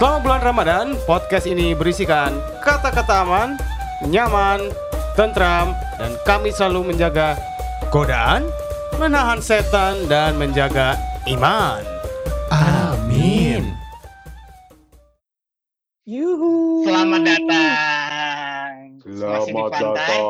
Selama 0.00 0.16
bulan 0.24 0.40
Ramadan, 0.40 0.86
podcast 1.04 1.44
ini 1.44 1.76
berisikan 1.76 2.32
kata-kata 2.64 3.20
aman, 3.20 3.60
nyaman, 4.08 4.72
tentram, 5.12 5.76
dan 6.00 6.16
kami 6.24 6.48
selalu 6.48 6.88
menjaga 6.88 7.36
godaan, 7.92 8.48
menahan 8.96 9.44
setan, 9.44 10.08
dan 10.08 10.40
menjaga 10.40 10.96
iman. 11.28 11.84
Amin. 12.48 13.76
Yuhu. 16.08 16.88
Selamat 16.88 17.20
datang. 17.20 18.72
Selamat 19.04 19.68
datang. 19.68 20.24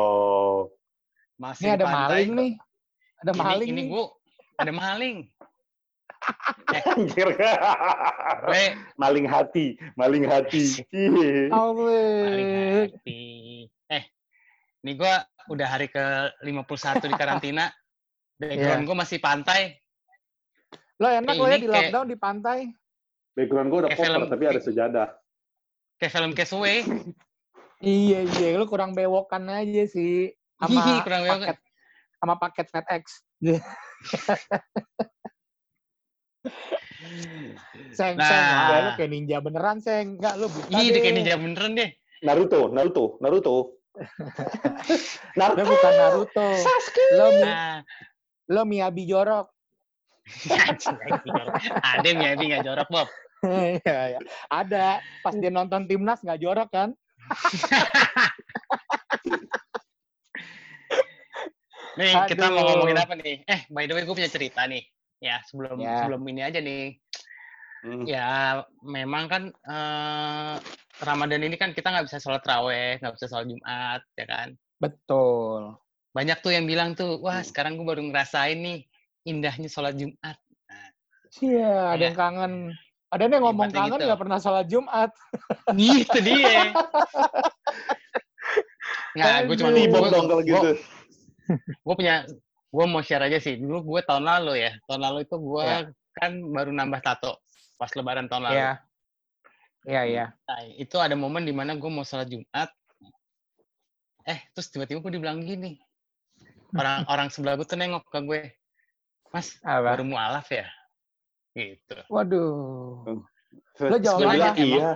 Masih 1.39 1.63
Ini 1.63 1.75
ada 1.79 1.85
pantai. 1.87 2.27
maling 2.27 2.29
nih. 2.35 2.51
Ada 3.23 3.31
Ini, 3.31 3.39
maling 3.39 3.69
ini 3.71 3.79
nih. 3.79 3.85
bu, 3.87 4.03
ada 4.59 4.71
maling. 4.75 5.17
Anjir. 6.71 7.27
Maling 8.95 9.27
hati, 9.27 9.65
maling 9.97 10.25
hati. 10.25 10.63
Maling 11.49 12.51
hati. 12.55 13.21
Eh, 13.89 14.03
ini 14.81 14.91
gue 14.95 15.13
udah 15.49 15.67
hari 15.67 15.89
ke 15.89 16.05
51 16.45 17.09
di 17.09 17.15
karantina. 17.17 17.69
Background 18.37 18.83
gue 18.85 18.97
masih 18.97 19.19
pantai. 19.21 19.77
Lo 20.97 21.09
enak 21.09 21.33
Kayak 21.33 21.41
lo 21.41 21.45
ya 21.45 21.57
di 21.57 21.65
kayak- 21.65 21.73
lockdown 21.89 22.07
di 22.07 22.17
pantai. 22.17 22.59
Background 23.33 23.67
gue 23.69 23.79
udah 23.85 23.91
koper, 23.93 24.05
film. 24.05 24.21
tapi 24.29 24.43
ada 24.45 24.61
sejadah. 24.61 25.07
Kayak 25.97 26.11
film 26.13 26.31
Castaway. 26.33 26.77
Iya 27.81 28.21
iya, 28.37 28.61
lo 28.61 28.69
kurang 28.69 28.93
bewokan 28.93 29.49
aja 29.49 29.89
sih. 29.89 30.29
Sama 30.61 31.01
kurang 31.01 31.25
bewokan. 31.25 31.49
paket 31.49 31.57
sama 32.21 32.33
paket 32.37 32.67
FedEx. 32.69 33.03
Seng, 37.97 38.15
Nah. 38.17 38.29
seng, 38.29 38.45
lo 38.85 38.91
kayak 38.95 39.09
ninja 39.09 39.37
beneran, 39.41 39.77
seng. 39.81 40.17
Enggak, 40.21 40.37
lo 40.37 40.47
buka 40.47 40.69
Ih, 40.77 40.89
deh. 40.89 41.01
kayak 41.01 41.15
ninja 41.17 41.35
beneran 41.37 41.71
deh. 41.73 41.89
Naruto, 42.21 42.69
Naruto, 42.69 43.17
Naruto. 43.19 43.55
Lo 43.57 43.65
Naruto. 45.39 45.65
bukan 45.65 45.93
Naruto. 45.97 46.47
Lo, 47.11 47.25
Mi- 47.33 47.41
Nah, 47.43 47.81
lo 48.47 48.61
Miyabi 48.63 49.03
jorok. 49.05 49.49
ada 51.91 52.07
Miyabi 52.07 52.43
nggak 52.53 52.63
jorok 52.63 52.87
Bob. 52.87 53.07
Iya, 53.41 53.97
iya. 54.15 54.19
Ada. 54.47 55.01
Pas 55.19 55.33
dia 55.33 55.49
nonton 55.49 55.89
timnas 55.89 56.21
nggak 56.21 56.39
jorok 56.39 56.69
kan? 56.69 56.93
Nih 61.97 62.13
kita 62.29 62.47
mau 62.47 62.63
Aduh. 62.63 62.67
ngomongin 62.79 62.97
apa 62.97 63.13
nih? 63.17 63.35
Eh, 63.43 63.61
by 63.67 63.83
the 63.83 63.93
way 63.93 64.05
gue 64.05 64.15
punya 64.15 64.31
cerita 64.31 64.63
nih. 64.63 64.85
Ya 65.21 65.37
sebelum 65.45 65.77
Ya. 65.77 66.01
sebelum 66.03 66.21
ini 66.25 66.41
aja 66.41 66.59
nih. 66.59 66.97
Hmm. 67.81 68.05
Ya 68.05 68.61
memang 68.81 69.25
kan 69.25 69.43
eh, 69.53 70.53
Ramadan 71.01 71.41
ini 71.41 71.57
kan 71.57 71.73
kita 71.73 71.89
nggak 71.89 72.09
bisa 72.09 72.17
sholat 72.17 72.41
raweh, 72.41 72.97
nggak 72.97 73.13
bisa 73.17 73.25
sholat 73.25 73.45
Jumat, 73.45 74.01
ya 74.13 74.25
kan? 74.25 74.47
Betul. 74.77 75.77
Banyak 76.11 76.41
tuh 76.41 76.51
yang 76.51 76.65
bilang 76.65 76.93
tuh, 76.93 77.21
wah 77.21 77.41
Hmm. 77.41 77.47
sekarang 77.47 77.77
gue 77.77 77.85
baru 77.85 78.01
ngerasain 78.03 78.57
nih 78.57 78.85
indahnya 79.23 79.69
sholat 79.69 79.93
Jumat. 79.95 80.37
Iya, 81.39 81.95
ada 81.95 82.01
Iya. 82.01 82.05
yang 82.11 82.17
kangen. 82.17 82.53
Ada 83.11 83.21
yang 83.27 83.43
ngomong 83.43 83.69
kangen 83.71 83.97
gitu. 83.97 84.07
nggak 84.09 84.19
pernah 84.19 84.37
sholat 84.37 84.65
Jumat. 84.67 85.09
Gitu 85.73 86.17
dia. 86.21 86.75
Nggak, 89.15 89.37
gue 89.47 89.55
cuma. 89.59 89.69
Tibok 89.71 90.05
dong 90.09 90.25
kalau 90.27 90.43
gitu. 90.43 90.69
gue 91.57 91.95
punya 91.95 92.23
gue 92.71 92.85
mau 92.87 93.03
share 93.03 93.27
aja 93.27 93.37
sih 93.37 93.59
dulu 93.59 93.83
gue 93.95 94.01
tahun 94.07 94.23
lalu 94.23 94.63
ya 94.63 94.71
tahun 94.87 95.01
lalu 95.03 95.17
itu 95.27 95.35
gue 95.35 95.63
Iya. 95.63 95.79
kan 96.11 96.31
baru 96.51 96.71
nambah 96.71 96.99
tato 97.03 97.39
pas 97.75 97.91
lebaran 97.91 98.31
tahun 98.31 98.43
lalu 98.47 98.57
Iya. 98.57 98.71
Iya, 99.81 100.01
iya. 100.05 100.25
Nah, 100.45 100.61
itu 100.77 100.93
ada 101.01 101.17
momen 101.17 101.41
di 101.41 101.49
mana 101.49 101.73
gue 101.73 101.89
mau 101.89 102.05
sholat 102.05 102.29
jumat 102.29 102.69
eh 104.23 104.39
terus 104.53 104.69
tiba-tiba 104.69 105.01
gue 105.01 105.17
dibilang 105.17 105.41
gini 105.41 105.81
orang 106.77 107.01
orang 107.11 107.27
sebelah 107.27 107.57
gue 107.57 107.65
tuh 107.65 107.75
nengok 107.75 108.05
ke 108.07 108.19
gue 108.21 108.41
mas 109.33 109.57
Apa? 109.65 109.97
baru 109.97 110.03
mualaf 110.05 110.45
ya 110.47 110.69
gitu 111.51 111.97
Waduh. 112.07 113.25
Lo 113.81 113.97
jawab 113.97 114.31
apa? 114.31 114.53
Iya. 114.55 114.95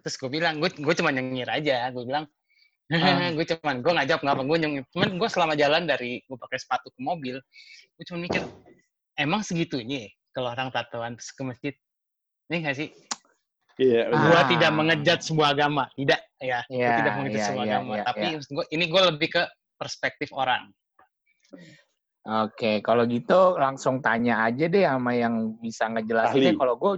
terus 0.00 0.14
gue 0.16 0.30
bilang 0.30 0.62
gue 0.62 0.70
gue 0.70 0.94
cuma 0.94 1.10
nyengir 1.10 1.50
aja 1.50 1.90
gue 1.90 2.04
bilang 2.06 2.24
Ah. 2.88 3.28
gue 3.36 3.44
cuman 3.44 3.84
gue 3.84 3.92
nggak 3.92 4.08
jawab 4.08 4.20
nggak 4.24 4.36
apa 4.36 4.44
gue 4.48 4.58
nyengir 4.64 4.84
cuman 4.96 5.08
gue 5.20 5.28
selama 5.28 5.54
jalan 5.60 5.82
dari 5.84 6.24
gue 6.24 6.38
pakai 6.40 6.58
sepatu 6.58 6.88
ke 6.88 7.00
mobil 7.04 7.36
gue 7.96 8.04
cuma 8.08 8.18
mikir 8.24 8.42
emang 9.20 9.44
segitunya 9.44 10.08
ya 10.08 10.10
kalau 10.32 10.48
orang 10.54 10.72
tatoan 10.72 11.14
ke 11.18 11.42
masjid 11.44 11.74
ini 12.48 12.56
nggak 12.64 12.78
sih 12.78 12.90
Iya. 13.78 14.10
Ah. 14.10 14.18
gue 14.18 14.58
tidak 14.58 14.70
mengejat 14.74 15.18
sebuah 15.22 15.54
agama 15.54 15.86
tidak 15.94 16.18
ya 16.42 16.66
gue 16.66 16.82
Iya, 16.82 16.98
tidak 16.98 17.12
mengejat 17.14 17.38
iya, 17.38 17.46
sebuah 17.46 17.64
iya, 17.64 17.72
agama 17.76 17.92
iya, 17.94 18.02
tapi 18.02 18.24
iya. 18.26 18.34
maksud 18.34 18.50
gue 18.50 18.64
ini 18.74 18.84
gue 18.90 19.02
lebih 19.14 19.28
ke 19.38 19.42
perspektif 19.78 20.28
orang 20.34 20.62
Oke, 22.28 22.84
kalau 22.84 23.08
gitu 23.08 23.56
langsung 23.56 24.04
tanya 24.04 24.44
aja 24.44 24.68
deh 24.68 24.84
sama 24.84 25.16
yang 25.16 25.56
bisa 25.64 25.88
ngejelasinnya. 25.88 26.52
Ahli. 26.52 26.60
Kalau 26.60 26.74
gue, 26.76 26.92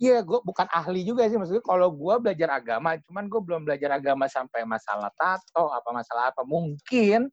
iya 0.00 0.24
gue 0.24 0.40
bukan 0.40 0.66
ahli 0.72 1.04
juga 1.04 1.28
sih. 1.28 1.36
Maksudnya 1.36 1.62
kalau 1.62 1.92
gue 1.92 2.14
belajar 2.24 2.48
agama, 2.56 2.96
cuman 3.04 3.24
gue 3.28 3.40
belum 3.44 3.60
belajar 3.68 4.00
agama 4.00 4.26
sampai 4.26 4.64
masalah 4.64 5.12
tato, 5.14 5.68
apa 5.70 5.88
masalah 5.92 6.32
apa. 6.32 6.42
Mungkin 6.42 7.28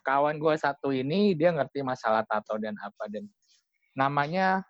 kawan 0.00 0.40
gue 0.40 0.54
satu 0.56 0.88
ini 0.88 1.36
dia 1.36 1.52
ngerti 1.52 1.84
masalah 1.84 2.24
tato 2.24 2.56
dan 2.56 2.72
apa 2.80 3.12
dan 3.12 3.28
namanya 3.92 4.64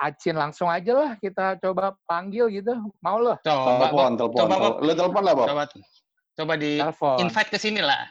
Acin 0.00 0.32
langsung 0.32 0.72
aja 0.72 0.96
lah 0.96 1.10
kita 1.20 1.60
coba 1.60 1.92
panggil 2.08 2.48
gitu. 2.48 2.72
Mau 3.04 3.20
lo? 3.20 3.36
coba 3.44 3.92
Telepon, 3.92 4.10
telepon. 4.16 4.40
coba 4.40 4.54
Bob. 4.56 4.74
Lo 4.80 4.92
telepon 4.96 5.22
lah, 5.22 5.34
Bob. 5.36 5.46
coba 5.52 5.64
coba 6.40 6.52
di 6.56 6.80
Telepon. 6.80 7.16
invite 7.20 7.50
ke 7.52 7.58
sini 7.60 7.84
lah 7.84 8.08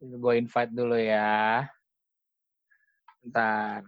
Gue 0.00 0.40
invite 0.40 0.72
dulu 0.72 0.96
ya. 0.96 1.68
Bentar. 3.20 3.84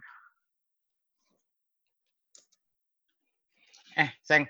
Eh 3.97 4.09
seng 4.21 4.45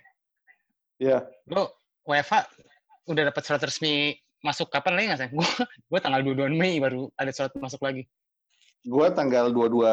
Iya. 0.98 1.24
lo 1.48 1.78
WFH 2.04 2.34
udah 3.06 3.24
dapat 3.28 3.42
surat 3.42 3.62
resmi 3.62 4.12
masuk 4.40 4.68
kapan 4.68 4.94
lagi 4.94 5.06
nggak 5.08 5.20
seng 5.20 5.32
gue 5.32 5.50
gue 5.88 6.00
tanggal 6.00 6.22
22 6.22 6.52
Mei 6.54 6.78
baru 6.78 7.08
ada 7.16 7.32
surat 7.32 7.54
masuk 7.56 7.82
lagi 7.82 8.04
Gue 8.88 9.12
tanggal 9.12 9.52
22, 9.52 9.84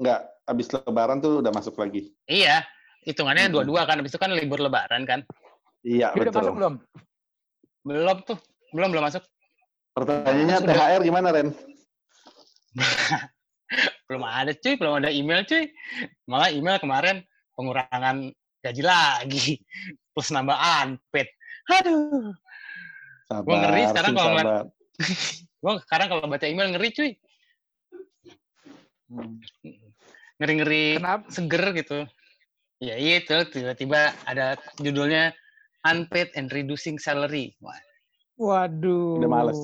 enggak, 0.00 0.20
abis 0.48 0.72
lebaran 0.72 1.20
tuh 1.20 1.44
udah 1.44 1.52
masuk 1.52 1.76
lagi. 1.76 2.16
iya 2.24 2.64
hitungannya 3.04 3.44
Hmm. 3.44 3.54
dua-dua 3.54 3.84
kan 3.84 4.00
habis 4.00 4.08
itu 4.08 4.16
kan 4.16 4.32
libur 4.32 4.56
lebaran 4.56 5.04
kan 5.04 5.20
Iya, 5.82 6.14
Dia 6.14 6.22
udah 6.22 6.32
masuk 6.32 6.40
betul. 6.46 6.56
belum? 6.56 6.74
belum 7.82 8.16
tuh 8.24 8.38
belum 8.72 8.88
belum 8.90 9.04
masuk 9.04 9.22
Pertanyaannya 9.92 10.56
Sudah. 10.58 10.72
THR 10.72 11.02
gimana, 11.02 11.28
Ren? 11.28 11.48
belum 14.06 14.22
ada 14.22 14.52
cuy 14.52 14.74
belum 14.76 14.94
ada 14.96 15.08
email 15.08 15.44
cuy 15.44 15.68
malah 16.24 16.48
email 16.48 16.76
kemarin 16.78 17.16
pengurangan 17.52 18.32
gaji 18.62 18.82
lagi. 18.82 19.58
Terus 20.14 20.28
nambah 20.30 20.56
unpaid. 20.56 21.28
Aduh. 21.68 22.30
Sabar, 23.26 23.44
Gua 23.44 23.56
ngeri 23.60 23.82
sekarang 23.90 24.12
kalau 24.12 24.30
ngeliat- 24.32 24.70
gua 25.62 25.72
sekarang 25.80 26.06
kalau 26.08 26.22
baca 26.26 26.46
email 26.46 26.68
ngeri 26.70 26.88
cuy. 26.90 27.10
Ngeri 30.38 30.52
ngeri 30.58 30.84
Kenapa? 30.98 31.26
seger 31.28 31.64
gitu. 31.74 31.98
Ya 32.82 32.98
iya 32.98 33.22
itu 33.22 33.36
tiba-tiba 33.48 34.10
ada 34.26 34.58
judulnya 34.76 35.30
unpaid 35.82 36.34
and 36.34 36.50
reducing 36.50 36.98
salary. 36.98 37.54
Wah, 37.58 37.78
Waduh. 38.34 39.18
Udah 39.18 39.30
males. 39.30 39.60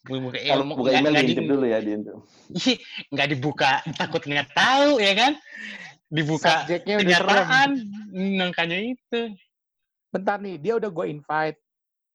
gue 0.00 0.16
buka 0.16 0.40
Kalau 0.40 0.64
buka 0.64 0.96
email 0.96 1.12
nggak 1.12 1.26
diintip 1.28 1.44
di- 1.44 1.50
dulu 1.52 1.64
ya, 1.68 1.78
diintip. 1.78 2.16
Ih, 2.72 2.76
nggak 3.12 3.28
dibuka 3.30 3.70
takut 3.94 4.24
nggak 4.24 4.48
tahu 4.50 4.96
ya 4.96 5.12
kan 5.12 5.32
dibuka 6.10 6.66
Subjeknya 6.66 6.94
kenyataan 7.00 7.70
makanya 8.36 8.78
itu 8.82 9.38
Bentar 10.10 10.42
nih, 10.42 10.58
dia 10.58 10.74
udah 10.74 10.90
gue 10.90 11.06
invite. 11.06 11.58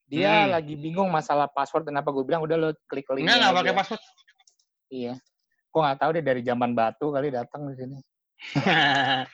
Dia 0.05 0.45
Hmm. 0.45 0.51
lagi 0.59 0.75
bingung 0.75 1.07
masalah 1.07 1.47
password. 1.47 1.87
Kenapa 1.87 2.11
gue 2.11 2.27
bilang 2.27 2.43
udah 2.43 2.59
lo 2.59 2.69
klik 2.91 3.07
link 3.15 3.25
Enggak, 3.25 3.39
nggak 3.39 3.55
pakai 3.55 3.73
password. 3.73 4.03
Iya. 4.91 5.15
Gue 5.71 5.79
nggak 5.79 5.99
tahu 6.03 6.09
deh 6.19 6.23
dari 6.23 6.41
zaman 6.43 6.75
batu 6.75 7.15
kali 7.15 7.31
datang 7.31 7.71
di 7.71 7.75
sini. 7.79 7.97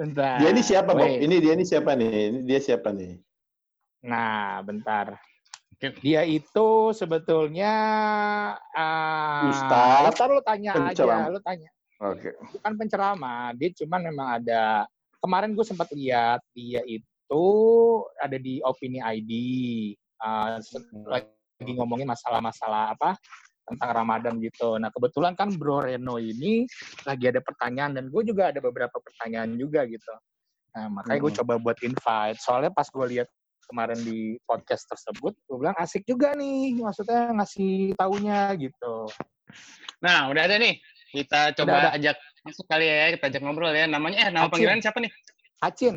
Bentar. 0.00 0.40
Dia 0.40 0.48
ini 0.52 0.64
siapa, 0.64 0.92
Bob? 0.92 1.04
Wait. 1.04 1.24
Ini 1.24 1.36
dia 1.40 1.52
ini 1.56 1.64
siapa 1.64 1.92
nih? 1.96 2.12
Ini 2.32 2.38
dia 2.44 2.60
siapa 2.60 2.88
nih? 2.92 3.16
Nah, 4.04 4.60
bentar. 4.60 5.16
Dia 6.04 6.24
itu 6.24 6.92
sebetulnya 6.92 7.72
uh, 8.76 9.48
Ustadz, 9.52 10.16
Ntar 10.16 10.28
lo 10.32 10.40
tanya 10.40 10.72
aja, 10.88 11.28
lo 11.28 11.40
tanya. 11.40 11.68
Oke. 12.00 12.36
Bukan 12.52 12.72
penceramah, 12.76 13.56
dia 13.56 13.72
cuman 13.72 14.00
memang 14.12 14.28
ada. 14.42 14.84
Kemarin 15.20 15.56
gue 15.56 15.64
sempat 15.64 15.88
lihat 15.96 16.44
dia 16.52 16.84
itu 16.84 17.44
ada 18.20 18.36
di 18.36 18.60
Opini 18.60 19.00
ID. 19.00 19.32
Uh, 20.16 20.60
lagi 21.08 21.72
ngomongin 21.72 22.08
masalah-masalah 22.08 22.96
apa 22.96 23.16
tentang 23.66 23.90
Ramadan 23.90 24.38
gitu. 24.38 24.78
Nah 24.78 24.88
kebetulan 24.94 25.34
kan 25.34 25.50
Bro 25.56 25.88
Reno 25.88 26.16
ini 26.22 26.64
lagi 27.02 27.24
ada 27.26 27.42
pertanyaan 27.42 27.98
dan 27.98 28.04
gue 28.12 28.22
juga 28.22 28.54
ada 28.54 28.60
beberapa 28.62 28.96
pertanyaan 29.02 29.58
juga 29.58 29.82
gitu. 29.88 30.14
Nah, 30.76 30.92
makanya 30.92 31.18
gue 31.24 31.32
Hmm. 31.32 31.40
coba 31.42 31.54
buat 31.56 31.78
invite. 31.80 32.38
Soalnya 32.38 32.70
pas 32.70 32.84
gue 32.86 33.06
lihat 33.16 33.28
kemarin 33.66 33.98
di 34.04 34.38
podcast 34.46 34.86
tersebut, 34.86 35.34
gue 35.34 35.56
bilang 35.58 35.74
asik 35.80 36.06
juga 36.06 36.36
nih, 36.36 36.78
maksudnya 36.78 37.32
ngasih 37.34 37.96
taunya 37.98 38.52
gitu. 38.54 39.10
Nah, 40.04 40.30
udah 40.30 40.42
ada 40.46 40.60
nih. 40.60 40.78
Kita 41.12 41.52
Udah 41.52 41.56
coba 41.56 41.76
ada. 41.78 41.90
ajak 41.96 42.16
masuk 42.42 42.66
kali 42.66 42.86
ya, 42.86 43.06
kita 43.18 43.24
ajak 43.30 43.42
ngobrol 43.42 43.72
ya. 43.72 43.86
Namanya 43.86 44.16
eh 44.26 44.28
nama 44.30 44.46
Acin. 44.46 44.52
panggilan 44.54 44.78
siapa 44.82 44.98
nih? 45.02 45.12
Acin, 45.62 45.96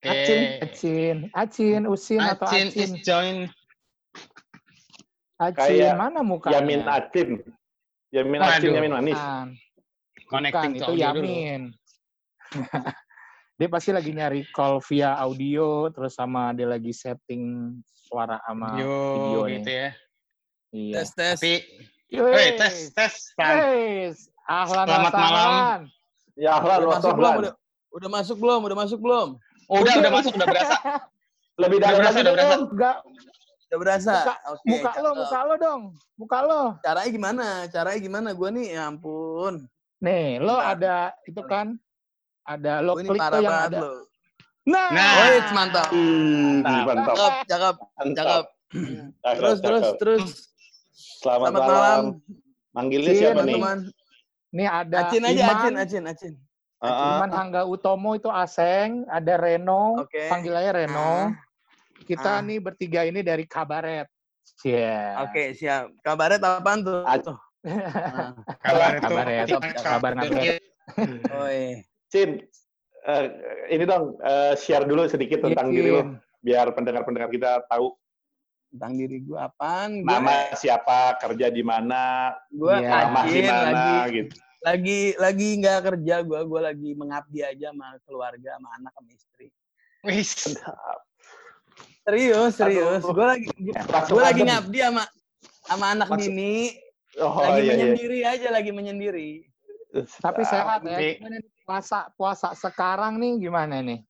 Oke. 0.00 0.08
Acin, 0.08 0.40
Acin, 0.64 1.16
Acin, 1.36 1.82
Usin 1.84 2.20
atau 2.24 2.48
Acin 2.48 2.68
Acin, 2.72 2.80
is 2.80 2.92
join. 3.04 3.36
Acin, 5.40 5.56
Kayak 5.56 5.96
mana 5.96 6.20
mukanya? 6.24 6.60
Yamin 6.60 6.80
Acin. 6.88 7.28
Yamin 8.12 8.40
Waduh. 8.40 8.56
Acin, 8.56 8.70
Yamin 8.76 8.92
Manis. 8.92 9.20
Bukan, 9.20 9.48
Connecting 10.28 10.72
bukan, 10.76 10.88
itu. 10.88 10.92
Yamin. 11.00 11.62
dia 13.60 13.68
pasti 13.68 13.90
lagi 13.92 14.10
nyari 14.16 14.40
call 14.56 14.80
via 14.88 15.20
audio, 15.20 15.92
terus 15.92 16.16
sama 16.16 16.56
dia 16.56 16.64
lagi 16.64 16.96
setting 16.96 17.76
suara 17.92 18.40
sama 18.48 18.80
Yo, 18.80 18.96
video 19.14 19.40
nih. 19.44 19.52
gitu 19.60 19.70
ya. 19.70 19.88
Iya. 20.70 20.94
Tes 20.96 21.08
tes. 21.12 21.38
Tapi, 21.38 21.54
Yoi. 22.10 22.26
woi, 22.26 22.48
tes, 22.58 22.90
tes. 22.90 23.14
Pan. 23.34 23.54
Yes. 23.56 24.26
Ahlan 24.44 24.82
Selamat 24.84 25.12
malam. 25.14 25.78
Ya, 26.34 26.58
ahlan, 26.58 26.78
Udah 26.80 26.90
masuk 26.92 27.12
belum? 27.14 27.34
Udah, 27.38 27.52
udah 27.92 28.08
masuk 28.10 28.36
belum? 28.36 28.60
Udah 28.60 28.76
masuk 28.76 28.98
belum? 28.98 29.28
Oh, 29.70 29.76
udah, 29.78 29.94
udah 29.96 30.12
masuk, 30.12 30.32
udah 30.34 30.48
berasa. 30.48 30.76
Lebih 31.62 31.78
dalam 31.78 31.96
berasa, 32.00 32.18
udah 32.18 32.34
berasa. 32.34 32.54
Enggak, 32.58 32.96
Udah 33.70 33.78
berasa? 33.78 34.12
Muka- 34.16 34.40
Oke. 34.48 34.66
muka 34.66 34.90
lo, 34.98 35.10
muka 35.14 35.38
lo 35.40 35.54
dong. 35.56 35.82
Muka 36.18 36.38
lo. 36.42 36.62
Caranya 36.82 37.06
gimana? 37.08 37.46
Caranya 37.70 38.00
gimana? 38.00 38.28
Gue 38.34 38.48
nih, 38.50 38.66
ya 38.74 38.90
ampun. 38.90 39.54
Nih, 40.02 40.42
lo 40.42 40.56
ada 40.56 41.14
itu 41.22 41.38
kan 41.44 41.78
ada 42.42 42.82
lo 42.82 42.98
klik 42.98 43.14
tuh 43.14 43.38
yang 43.38 43.70
ada. 43.70 43.78
lo. 43.78 43.92
Nah, 44.66 44.88
Nah. 44.90 45.12
Woi, 45.16 45.36
mantap. 45.52 45.86
Ih, 45.90 46.58
Mantap. 46.60 46.84
mantap. 46.88 47.14
Cakep, 47.14 47.34
cakep, 47.46 47.74
Mantap. 47.78 48.16
cakep. 48.18 48.44
Cakep, 49.22 49.38
Terus, 49.38 49.58
terus, 49.62 49.86
terus. 49.96 50.24
Selamat, 51.20 51.52
Selamat 51.52 51.60
malam. 51.60 51.76
malam, 51.76 52.04
Manggilnya 52.72 53.12
Cin, 53.12 53.20
siapa 53.20 53.42
nih? 53.44 53.60
teman-teman. 53.60 53.78
nih 54.50 54.66
ada 54.66 54.96
Acin 55.04 55.22
aja, 55.22 55.36
Iman, 55.36 55.52
Acin, 55.52 55.74
Acin, 55.76 56.04
Acin. 56.08 56.34
Ah, 56.80 56.88
ah. 56.88 57.08
Iman 57.12 57.30
Hangga 57.30 57.62
Utomo 57.68 58.16
itu 58.16 58.32
Aseng, 58.32 59.04
ada 59.04 59.36
Reno, 59.36 60.00
Oke. 60.00 60.32
panggil 60.32 60.56
aja 60.56 60.72
Reno. 60.72 61.28
Ah, 61.28 61.36
Kita 62.00 62.40
ah. 62.40 62.42
nih 62.42 62.56
bertiga 62.56 63.04
ini 63.04 63.20
dari 63.20 63.44
Kabaret. 63.44 64.08
Iya. 64.64 65.28
Oke, 65.28 65.52
siap. 65.52 65.92
Kabarnya 66.00 66.40
apaan 66.40 66.80
tuh? 66.80 67.04
Ac- 67.04 67.28
Tuh. 67.28 67.38
Kabar 68.64 68.90
itu. 68.96 69.04
Kabar 69.04 69.26
ya, 69.28 69.42
kabar 69.76 70.12
ngabaret. 70.16 70.56
Oi. 71.36 71.84
Cin, 72.08 72.40
eh, 73.04 73.24
ini 73.68 73.84
dong, 73.84 74.16
eh, 74.24 74.56
share 74.56 74.88
dulu 74.88 75.04
sedikit 75.04 75.44
tentang 75.44 75.68
Iya, 75.68 75.76
diri 75.76 75.90
lo, 75.92 76.02
biar 76.40 76.72
pendengar-pendengar 76.72 77.28
kita 77.28 77.60
tahu 77.68 77.92
Tentang 78.70 78.92
diri 78.94 79.18
gue 79.20 79.34
apaan? 79.34 80.00
Gue 80.00 80.06
nama 80.06 80.54
siapa, 80.54 81.18
kerja 81.18 81.50
di 81.50 81.62
mana, 81.62 82.30
gue 82.48 82.70
Iya. 82.70 83.10
di 83.26 83.42
mana, 83.42 83.66
lagi 83.66 83.94
gitu. 84.14 84.34
lagi 84.60 85.00
lagi 85.16 85.48
nggak 85.56 85.78
kerja 85.88 86.14
gue 86.20 86.40
gue 86.44 86.60
lagi 86.60 86.90
mengabdi 86.92 87.40
aja 87.40 87.72
sama 87.72 87.96
keluarga 88.04 88.60
sama 88.60 88.68
anak 88.76 88.92
sama 88.92 89.10
istri 89.10 89.46
Wis. 90.04 90.52
serius 92.04 92.52
serius 92.54 93.00
gue 93.00 93.24
lagi 93.24 93.48
gue 94.04 94.20
lagi 94.20 94.42
ngabdi 94.44 94.78
sama 94.84 95.04
sama 95.64 95.86
anak 95.96 96.08
Langsung- 96.12 96.36
bini 96.36 96.76
Oh 97.18 97.40
lagi 97.40 97.56
iya, 97.58 97.58
iya. 97.64 97.72
menyendiri 97.74 98.18
aja 98.22 98.48
lagi 98.52 98.70
menyendiri 98.70 99.30
Tapi 100.20 100.44
sehat 100.44 100.84
ya. 100.86 101.18
Puasa 101.64 102.06
puasa 102.14 102.52
sekarang 102.52 103.18
nih 103.18 103.42
gimana 103.42 103.82
nih? 103.82 104.04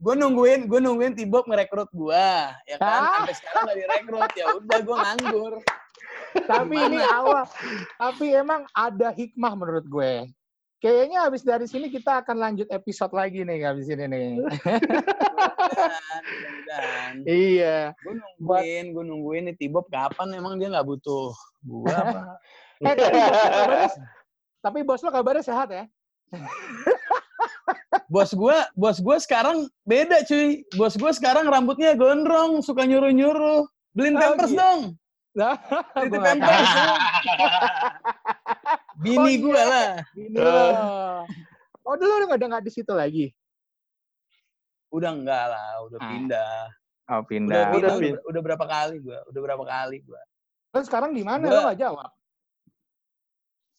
Gue 0.00 0.14
nungguin 0.16 0.64
gue 0.64 0.80
nungguin 0.80 1.12
Tibop 1.12 1.44
ngerekrut 1.44 1.92
gue 1.92 2.26
ya 2.64 2.76
kan 2.80 2.88
Ah. 3.04 3.12
sampai 3.22 3.34
sekarang 3.36 3.62
gak 3.68 3.76
direkrut 3.76 4.32
ya 4.32 4.44
udah 4.56 4.78
gue 4.80 4.96
nganggur 4.96 5.54
Tapi 6.30 6.78
ini 6.78 7.02
awal. 7.02 7.42
Tapi 7.98 8.38
emang 8.38 8.62
ada 8.70 9.10
hikmah 9.10 9.50
menurut 9.58 9.82
gue. 9.90 10.30
Kayaknya 10.78 11.26
habis 11.26 11.42
dari 11.42 11.66
sini 11.66 11.90
kita 11.90 12.22
akan 12.22 12.38
lanjut 12.38 12.70
episode 12.70 13.10
lagi 13.10 13.42
nih 13.42 13.66
habis 13.66 13.90
ini 13.90 14.06
nih. 14.06 14.38
mudah-mudahan 16.30 17.12
iya. 17.26 17.78
gue 17.98 18.14
nungguin 18.14 18.84
gue 18.94 19.04
nungguin 19.04 19.42
nih 19.50 19.56
Tibop 19.58 19.90
kapan 19.90 20.38
emang 20.38 20.56
dia 20.56 20.70
nggak 20.70 20.86
butuh 20.86 21.34
gue 21.66 21.90
apa 21.90 22.38
Eh, 22.80 22.96
tapi 22.96 23.12
bos 23.20 23.36
kabarnya, 23.44 23.88
tapi 24.64 24.78
bos 24.80 25.00
lo 25.04 25.10
kabarnya 25.12 25.44
sehat 25.44 25.68
ya? 25.68 25.84
bos 28.10 28.34
gue 28.34 28.56
bos 28.74 28.98
gue 28.98 29.16
sekarang 29.22 29.56
beda 29.86 30.26
cuy 30.26 30.66
bos 30.74 30.98
gue 30.98 31.12
sekarang 31.14 31.46
rambutnya 31.46 31.94
gondrong 31.94 32.58
suka 32.58 32.82
nyuruh 32.82 33.14
nyuruh 33.14 33.62
beliin 33.94 34.18
Oh, 34.18 34.20
pampers 34.20 34.50
gitu. 34.50 34.58
dong 34.58 34.80
gua 35.30 35.54
nggak 35.94 36.18
pampers 36.18 36.70
bini 38.98 39.14
Oh, 39.16 39.30
iya. 39.30 39.38
gue 39.38 39.62
lah 39.62 39.88
Gini 40.12 40.36
loh. 40.36 41.22
Oh 41.80 41.94
dulu 41.94 42.12
udah 42.18 42.26
nggak 42.28 42.48
nggak 42.50 42.64
di 42.66 42.72
situ 42.72 42.92
lagi? 42.92 43.26
udah 44.90 45.10
enggak 45.14 45.44
lah 45.46 45.70
udah 45.86 45.98
Ah. 45.98 46.08
pindah 46.10 46.54
Oh 47.06 47.14
udah, 47.16 47.26
pindah. 47.26 47.62
Udah 47.70 47.78
udah, 47.78 47.94
pindah. 47.94 48.22
udah 48.26 48.40
berapa 48.42 48.64
kali 48.66 48.94
gue 48.98 49.18
udah 49.30 49.40
berapa 49.40 49.64
kali 49.64 50.02
gue 50.02 50.20
Terus 50.70 50.86
sekarang 50.86 51.10
di 51.10 51.26
mana? 51.26 51.42
Lo 51.42 51.66
nggak 51.66 51.78
jawab. 51.78 52.10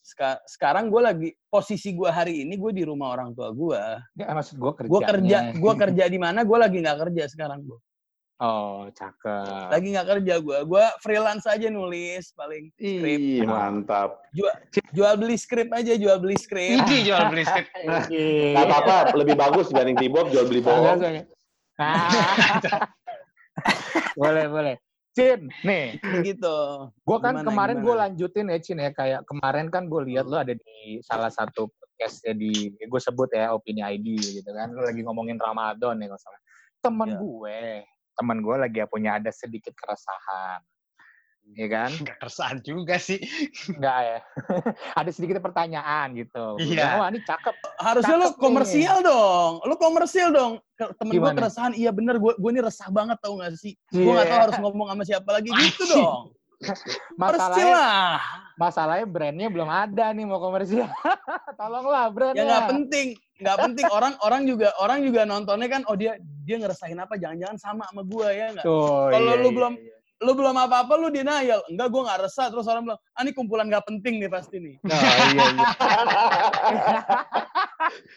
Seka- 0.02 0.42
sekarang 0.44 0.90
gue 0.90 0.98
lagi 0.98 1.28
posisi 1.46 1.94
gue 1.94 2.10
hari 2.10 2.42
ini 2.42 2.58
gue 2.58 2.74
di 2.74 2.82
rumah 2.82 3.14
orang 3.14 3.30
tua 3.30 3.50
gue 3.50 3.82
Ya, 4.14 4.30
maksud 4.30 4.58
gue 4.58 4.72
kerja. 4.74 4.90
gue 4.90 5.00
kerja 5.00 5.38
gue 5.54 5.72
kerja 5.86 6.04
di 6.06 6.18
mana 6.18 6.42
gue 6.42 6.58
lagi 6.58 6.76
nggak 6.76 6.98
kerja 7.06 7.24
sekarang 7.28 7.62
gue 7.62 7.78
Oh 8.42 8.90
cakep. 8.90 9.70
lagi 9.70 9.86
nggak 9.88 10.08
kerja 10.08 10.34
gue 10.36 10.58
gue 10.66 10.84
freelance 10.98 11.46
aja 11.46 11.70
nulis 11.70 12.34
paling 12.34 12.74
skrip 12.74 13.20
Ih, 13.22 13.46
mantap. 13.46 14.18
jual 14.90 15.14
beli 15.14 15.38
skrip 15.38 15.70
aja 15.70 15.94
jual 15.94 16.18
beli 16.18 16.34
skrip 16.34 16.82
Ini 16.82 16.96
jual 17.06 17.22
beli 17.30 17.46
skrip. 17.46 17.70
Gak 18.58 18.66
apa-apa, 18.66 19.14
lebih 19.14 19.38
bagus 19.38 19.70
dibanding 19.70 19.94
Tibop 19.94 20.26
jual 20.28 20.42
beli 20.44 20.58
bohong. 20.58 20.98
Ah. 21.78 22.10
boleh 24.18 24.46
boleh. 24.46 24.74
Cin, 25.12 25.52
nih, 25.60 26.00
gitu. 26.24 26.88
Gue 27.04 27.18
kan 27.20 27.36
Gimana, 27.36 27.46
kemarin 27.46 27.76
gue 27.84 27.94
lanjutin 27.94 28.48
ya 28.48 28.58
Cin 28.64 28.80
ya. 28.80 28.90
Kayak 28.96 29.28
kemarin 29.28 29.68
kan 29.68 29.84
gue 29.84 30.00
lihat 30.08 30.24
lo 30.24 30.40
ada 30.40 30.56
di 30.56 31.04
salah 31.04 31.28
satu 31.28 31.68
podcast 31.68 32.24
ya 32.24 32.32
di 32.32 32.72
gue 32.72 33.00
sebut 33.00 33.28
ya 33.28 33.52
opini 33.52 33.84
ID 33.84 34.40
gitu 34.40 34.50
kan. 34.56 34.72
Lo 34.72 34.88
lagi 34.88 35.04
ngomongin 35.04 35.36
Ramadan 35.36 36.00
ya 36.00 36.06
kalau 36.08 36.22
salah. 36.24 36.40
Temen 36.82 37.08
Ya. 37.12 37.18
gue, 37.20 37.60
temen 38.16 38.38
gue 38.40 38.56
lagi 38.56 38.78
punya 38.88 39.20
ada 39.20 39.28
sedikit 39.28 39.76
keresahan, 39.76 40.64
ya 41.54 41.66
kan? 41.66 41.90
Enggak 41.92 42.16
keresahan 42.18 42.58
juga 42.60 42.96
sih. 42.96 43.20
Enggak 43.68 43.98
ya. 44.00 44.18
ada 45.00 45.10
sedikit 45.10 45.38
pertanyaan 45.38 46.12
gitu. 46.14 46.56
Iya. 46.58 46.96
Wah 46.96 47.08
ini 47.08 47.20
cakep. 47.20 47.54
harusnya 47.78 48.14
lu 48.14 48.22
Cakep 48.22 48.32
nih. 48.32 48.40
komersial 48.40 48.96
dong 49.00 49.52
lu 49.62 49.74
komersial 49.74 50.28
dong 50.30 50.52
temen 50.96 51.12
gue 51.12 51.30
keresahan 51.32 51.72
iya 51.72 51.90
bener 51.90 52.14
gue 52.16 52.32
gue 52.32 52.50
ini 52.50 52.60
resah 52.60 52.86
banget 52.88 53.18
tau 53.18 53.34
gak 53.36 53.54
sih 53.54 53.74
gue 53.88 54.02
gak 54.02 54.22
Iya. 54.22 54.30
tahu 54.30 54.40
harus 54.40 54.56
ngomong 54.58 54.86
sama 54.88 55.02
siapa 55.02 55.30
lagi 55.32 55.50
gitu 55.52 55.82
dong 55.88 56.30
Masalahnya, 57.18 57.66
lah 57.68 58.14
masalahnya 58.54 59.02
brandnya 59.04 59.48
belum 59.48 59.66
ada 59.66 60.06
nih 60.08 60.22
mau 60.22 60.38
komersial. 60.38 60.86
Tolonglah 61.58 62.06
ya 62.06 62.14
brandnya. 62.14 62.44
nggak 62.44 62.64
penting 62.70 63.08
nggak 63.42 63.56
penting 63.58 63.86
orang 63.90 64.14
orang 64.20 64.42
juga 64.46 64.70
orang 64.78 65.02
juga 65.02 65.20
nontonnya 65.22 65.66
kan 65.66 65.82
oh 65.84 65.98
dia 65.98 66.14
dia 66.40 66.56
ngerasain 66.56 66.94
apa 66.94 67.18
jangan-jangan 67.18 67.58
sama 67.58 67.82
sama 67.84 68.02
gue 68.04 68.28
ya 68.30 68.46
nggak 68.54 68.62
Kalau 68.62 69.10
iya, 69.10 69.34
lu 69.34 69.42
iya, 69.42 69.50
belum- 69.50 69.74
iya. 69.76 69.96
Lu 70.22 70.32
belum 70.32 70.54
apa-apa 70.56 70.94
lu 70.96 71.08
denial 71.08 71.60
enggak 71.66 71.88
gue 71.88 72.00
nggak 72.00 72.20
resah 72.22 72.46
terus 72.46 72.64
orang 72.64 72.82
bilang 72.84 73.00
ah 73.12 73.20
ini 73.20 73.30
kumpulan 73.30 73.66
nggak 73.66 73.82
penting 73.84 74.16
nih 74.16 74.28
pasti 74.28 74.56
nih 74.56 74.74
Oh, 74.78 74.88
iya, 74.88 75.46
iya. 75.50 75.66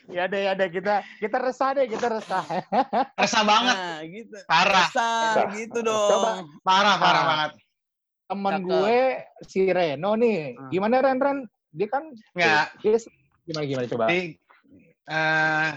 ya 0.16 0.24
deh, 0.26 0.42
ya 0.44 0.54
deh 0.54 0.70
kita 0.70 0.94
kita 1.18 1.38
resah 1.40 1.70
deh, 1.74 1.86
kita 1.86 2.08
resah. 2.08 2.44
Resah 3.22 3.44
banget. 3.44 3.76
nah 3.76 4.00
gitu 4.02 4.36
Parah. 4.46 4.88
resah 4.88 5.20
Resah. 5.34 5.46
gitu 5.52 5.80
dong 5.82 6.10
Coba. 6.12 6.30
Parah, 6.62 6.96
parah 6.96 7.18
Ah. 7.18 7.28
banget. 7.28 7.52
Temen 8.26 8.54
Cakep. 8.56 8.66
gue 8.66 8.98
si 9.44 9.60
Reno 9.68 10.12
nih, 10.16 10.40
Hmm. 10.54 10.70
gimana 10.70 10.96
Ren 11.00 11.20
Ren? 11.20 11.38
Dia 11.70 11.88
kan 11.88 12.04
Enggak. 12.32 12.66
dia 12.80 12.98
gimana 13.44 13.64
gimana 13.64 13.86
coba? 13.88 14.04
Jadi, 14.08 14.22
eh 15.06 15.70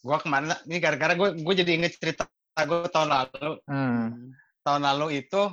gua 0.00 0.16
ke 0.16 0.26
mana? 0.26 0.54
Ini 0.62 0.76
gara-gara 0.78 1.12
gue 1.12 1.28
gue 1.36 1.54
jadi 1.54 1.70
inget 1.74 1.92
cerita 1.94 2.24
gue 2.58 2.88
tahun 2.88 3.08
lalu. 3.08 3.50
Hmm. 3.64 4.32
Tahun 4.68 4.84
lalu 4.84 5.24
itu 5.24 5.48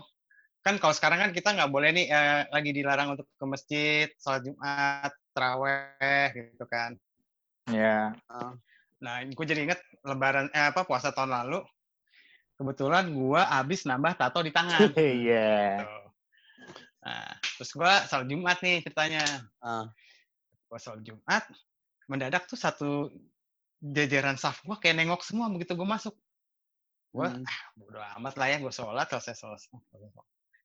kan 0.59 0.75
kalau 0.75 0.91
sekarang 0.91 1.23
kan 1.23 1.31
kita 1.31 1.55
nggak 1.55 1.71
boleh 1.71 1.95
nih 1.95 2.11
eh, 2.11 2.43
lagi 2.51 2.75
dilarang 2.75 3.15
untuk 3.15 3.31
ke 3.31 3.45
masjid, 3.47 4.11
sholat 4.19 4.43
Jumat, 4.43 5.11
teraweh 5.31 6.35
gitu 6.35 6.65
kan. 6.67 6.99
Ya. 7.71 8.11
Nah, 8.99 9.23
gue 9.23 9.45
jadi 9.47 9.71
inget 9.71 9.79
lebaran 10.03 10.51
eh 10.51 10.67
apa 10.67 10.83
puasa 10.83 11.15
tahun 11.15 11.31
lalu. 11.31 11.63
Kebetulan 12.59 13.07
gua 13.15 13.47
abis 13.55 13.87
nambah 13.87 14.19
tato 14.19 14.43
di 14.43 14.51
tangan. 14.51 14.83
Iya. 14.99 15.79
Gitu. 15.79 15.99
Nah, 17.07 17.31
terus 17.39 17.71
gua 17.71 18.03
sholat 18.11 18.27
Jumat 18.27 18.57
nih 18.59 18.83
ceritanya. 18.83 19.23
Ah. 19.63 19.87
Gua 20.67 20.75
sholat 20.75 21.07
Jumat, 21.07 21.47
mendadak 22.11 22.51
tuh 22.51 22.59
satu 22.59 23.15
jajaran 23.79 24.39
saf 24.39 24.65
gue 24.65 24.77
kayak 24.81 24.97
nengok 24.97 25.21
semua 25.21 25.45
begitu 25.51 25.77
gue 25.77 25.85
masuk 25.85 26.15
gue 27.15 27.27
Hmm. 27.31 27.47
ah 27.47 27.59
bodo 27.79 27.99
amat 28.19 28.33
lah 28.35 28.47
ya 28.51 28.57
gue 28.59 28.73
sholat 28.75 29.07
selesai 29.07 29.39
selesai. 29.39 29.71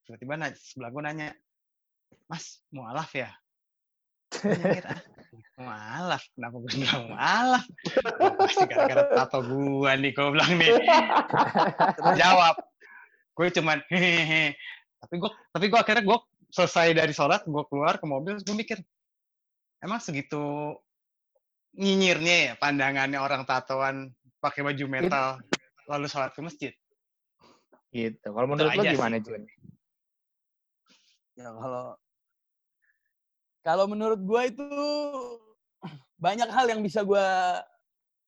Tiba-tiba 0.02 0.34
nanya, 0.34 0.58
sebelah 0.58 0.90
gue 0.90 1.02
nanya 1.06 1.28
mas 2.26 2.58
mau 2.74 2.90
alaf 2.90 3.14
ya? 3.14 3.30
Ah, 4.40 4.98
mau 5.62 5.70
alaf? 5.70 6.22
Kenapa 6.34 6.56
gue 6.58 6.70
bilang 6.74 7.02
mau 7.12 7.18
alaf? 7.18 7.64
Oh, 8.18 8.32
pasti 8.42 8.64
gara-gara 8.66 9.04
tato 9.14 9.38
gue 9.46 9.90
nih 10.02 10.10
gue 10.10 10.26
bilang 10.34 10.52
nih. 10.58 10.70
Jawab. 12.18 12.56
Gue 13.38 13.46
cuman 13.54 13.78
hehehe. 13.92 14.58
Tapi 15.00 15.14
gue 15.22 15.30
tapi 15.54 15.64
gue 15.70 15.78
akhirnya 15.78 16.02
gue 16.02 16.18
selesai 16.50 16.98
dari 16.98 17.14
sholat 17.14 17.46
gue 17.46 17.62
keluar 17.70 18.02
ke 18.02 18.06
mobil 18.10 18.42
gue 18.42 18.56
mikir 18.58 18.82
emang 19.80 20.02
segitu 20.02 20.74
nyinyirnya 21.78 22.36
ya 22.42 22.52
pandangannya 22.58 23.22
orang 23.22 23.46
tatoan 23.46 24.10
pakai 24.42 24.66
baju 24.66 24.84
metal 24.90 25.38
lalu 25.90 26.06
sholat 26.06 26.30
ke 26.30 26.40
masjid 26.40 26.72
Gitu. 27.90 28.22
Kalau 28.22 28.46
menurut 28.46 28.70
lo 28.70 28.86
gimana, 28.86 29.18
Jun? 29.18 29.42
Ya 31.34 31.50
kalau 31.50 31.98
kalau 33.66 33.84
menurut 33.90 34.20
gua 34.22 34.46
itu 34.46 34.62
banyak 36.14 36.46
hal 36.54 36.70
yang 36.70 36.86
bisa 36.86 37.02
gua 37.02 37.58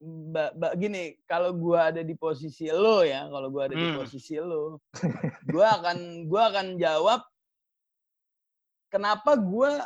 ba- 0.02 0.50
ba- 0.58 0.74
gini, 0.74 1.14
kalau 1.30 1.54
gua 1.54 1.94
ada 1.94 2.02
di 2.02 2.18
posisi 2.18 2.66
lo 2.74 3.06
ya, 3.06 3.30
kalau 3.30 3.54
gua 3.54 3.70
ada 3.70 3.78
di 3.78 3.86
Hmm. 3.86 4.02
posisi 4.02 4.34
lo, 4.42 4.82
gua 5.54 5.78
akan 5.78 6.26
gua 6.26 6.42
akan 6.50 6.66
jawab 6.82 7.22
kenapa 8.90 9.38
gua 9.38 9.78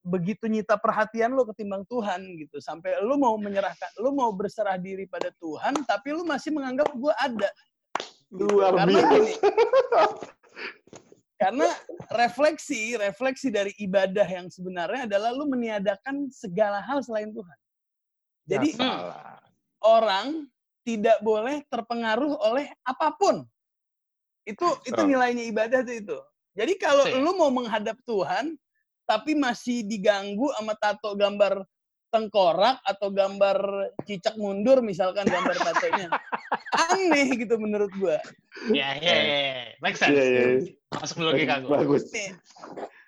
begitu 0.00 0.48
nyita 0.48 0.80
perhatian 0.80 1.36
lo 1.36 1.44
ketimbang 1.48 1.84
Tuhan 1.84 2.24
gitu. 2.40 2.56
Sampai 2.58 2.96
lu 3.04 3.20
mau 3.20 3.36
menyerahkan 3.36 3.90
lu 4.00 4.12
mau 4.16 4.32
berserah 4.32 4.80
diri 4.80 5.04
pada 5.04 5.28
Tuhan 5.40 5.84
tapi 5.84 6.16
lu 6.16 6.24
masih 6.24 6.50
menganggap 6.56 6.88
gua 6.96 7.12
ada 7.20 7.50
Luar 8.30 8.78
karena 8.78 8.98
biasa. 9.02 9.12
gini 9.12 9.34
karena 11.40 11.68
refleksi 12.12 13.00
refleksi 13.00 13.48
dari 13.48 13.72
ibadah 13.80 14.28
yang 14.28 14.52
sebenarnya 14.52 15.08
adalah 15.08 15.32
lu 15.32 15.48
meniadakan 15.48 16.28
segala 16.28 16.84
hal 16.84 17.00
selain 17.00 17.32
Tuhan. 17.32 17.58
Jadi 18.44 18.68
Ya, 18.76 18.80
salah. 18.80 19.40
orang 19.80 20.26
tidak 20.84 21.16
boleh 21.24 21.64
terpengaruh 21.68 22.36
oleh 22.44 22.68
apa 22.84 23.12
pun. 23.16 23.44
Itu 24.44 24.64
itu 24.84 25.00
nilainya 25.00 25.44
ibadah 25.48 25.80
tuh 25.80 25.96
itu. 25.96 26.18
Jadi 26.56 26.72
kalau 26.76 27.08
lu 27.08 27.32
mau 27.40 27.48
menghadap 27.48 27.96
Tuhan 28.04 28.56
tapi 29.10 29.34
masih 29.34 29.82
diganggu 29.82 30.46
sama 30.54 30.78
tato 30.78 31.18
gambar 31.18 31.66
tengkorak 32.14 32.78
atau 32.86 33.10
gambar 33.10 33.90
cicak 34.06 34.38
mundur 34.38 34.78
misalkan 34.86 35.26
gambar 35.26 35.58
tatonya 35.58 36.06
aneh 36.90 37.34
gitu 37.34 37.58
menurut 37.58 37.90
gua 37.98 38.22
ya 38.70 38.94
ya 39.02 39.14
ya 39.18 39.38
make 39.82 39.98
sense 39.98 40.14
Iya, 40.14 40.22
iya. 40.26 40.46
masuk 40.94 41.26
logika 41.26 41.58
gue 41.58 41.74
Bagus. 41.74 42.06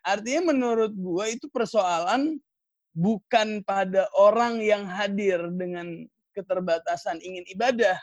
Artinya 0.03 0.51
menurut 0.51 0.91
gua 0.99 1.31
itu 1.31 1.47
persoalan 1.47 2.43
bukan 2.91 3.63
pada 3.63 4.11
orang 4.19 4.59
yang 4.59 4.83
hadir 4.87 5.39
dengan 5.55 6.03
keterbatasan 6.35 7.23
ingin 7.23 7.47
ibadah. 7.55 7.95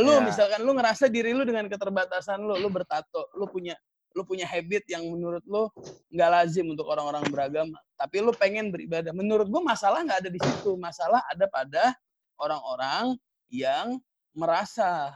Lu 0.00 0.16
Ya. 0.16 0.24
misalkan 0.24 0.64
lu 0.64 0.72
ngerasa 0.72 1.12
diri 1.12 1.36
lu 1.36 1.44
dengan 1.44 1.68
keterbatasan 1.68 2.40
lu, 2.40 2.56
lu 2.56 2.72
bertato, 2.72 3.28
lu 3.36 3.44
punya 3.46 3.76
lu 4.16 4.24
punya 4.24 4.48
habit 4.48 4.88
yang 4.88 5.04
menurut 5.12 5.44
lu 5.44 5.68
nggak 6.08 6.30
lazim 6.32 6.72
untuk 6.72 6.88
orang-orang 6.88 7.28
beragama, 7.28 7.76
tapi 8.00 8.24
lu 8.24 8.32
pengen 8.32 8.72
beribadah. 8.72 9.12
Menurut 9.12 9.44
gua 9.52 9.60
masalah 9.60 10.00
nggak 10.00 10.24
ada 10.24 10.30
di 10.32 10.40
situ, 10.40 10.72
masalah 10.80 11.20
ada 11.28 11.44
pada 11.52 11.92
orang-orang 12.40 13.20
yang 13.52 14.00
merasa 14.32 15.12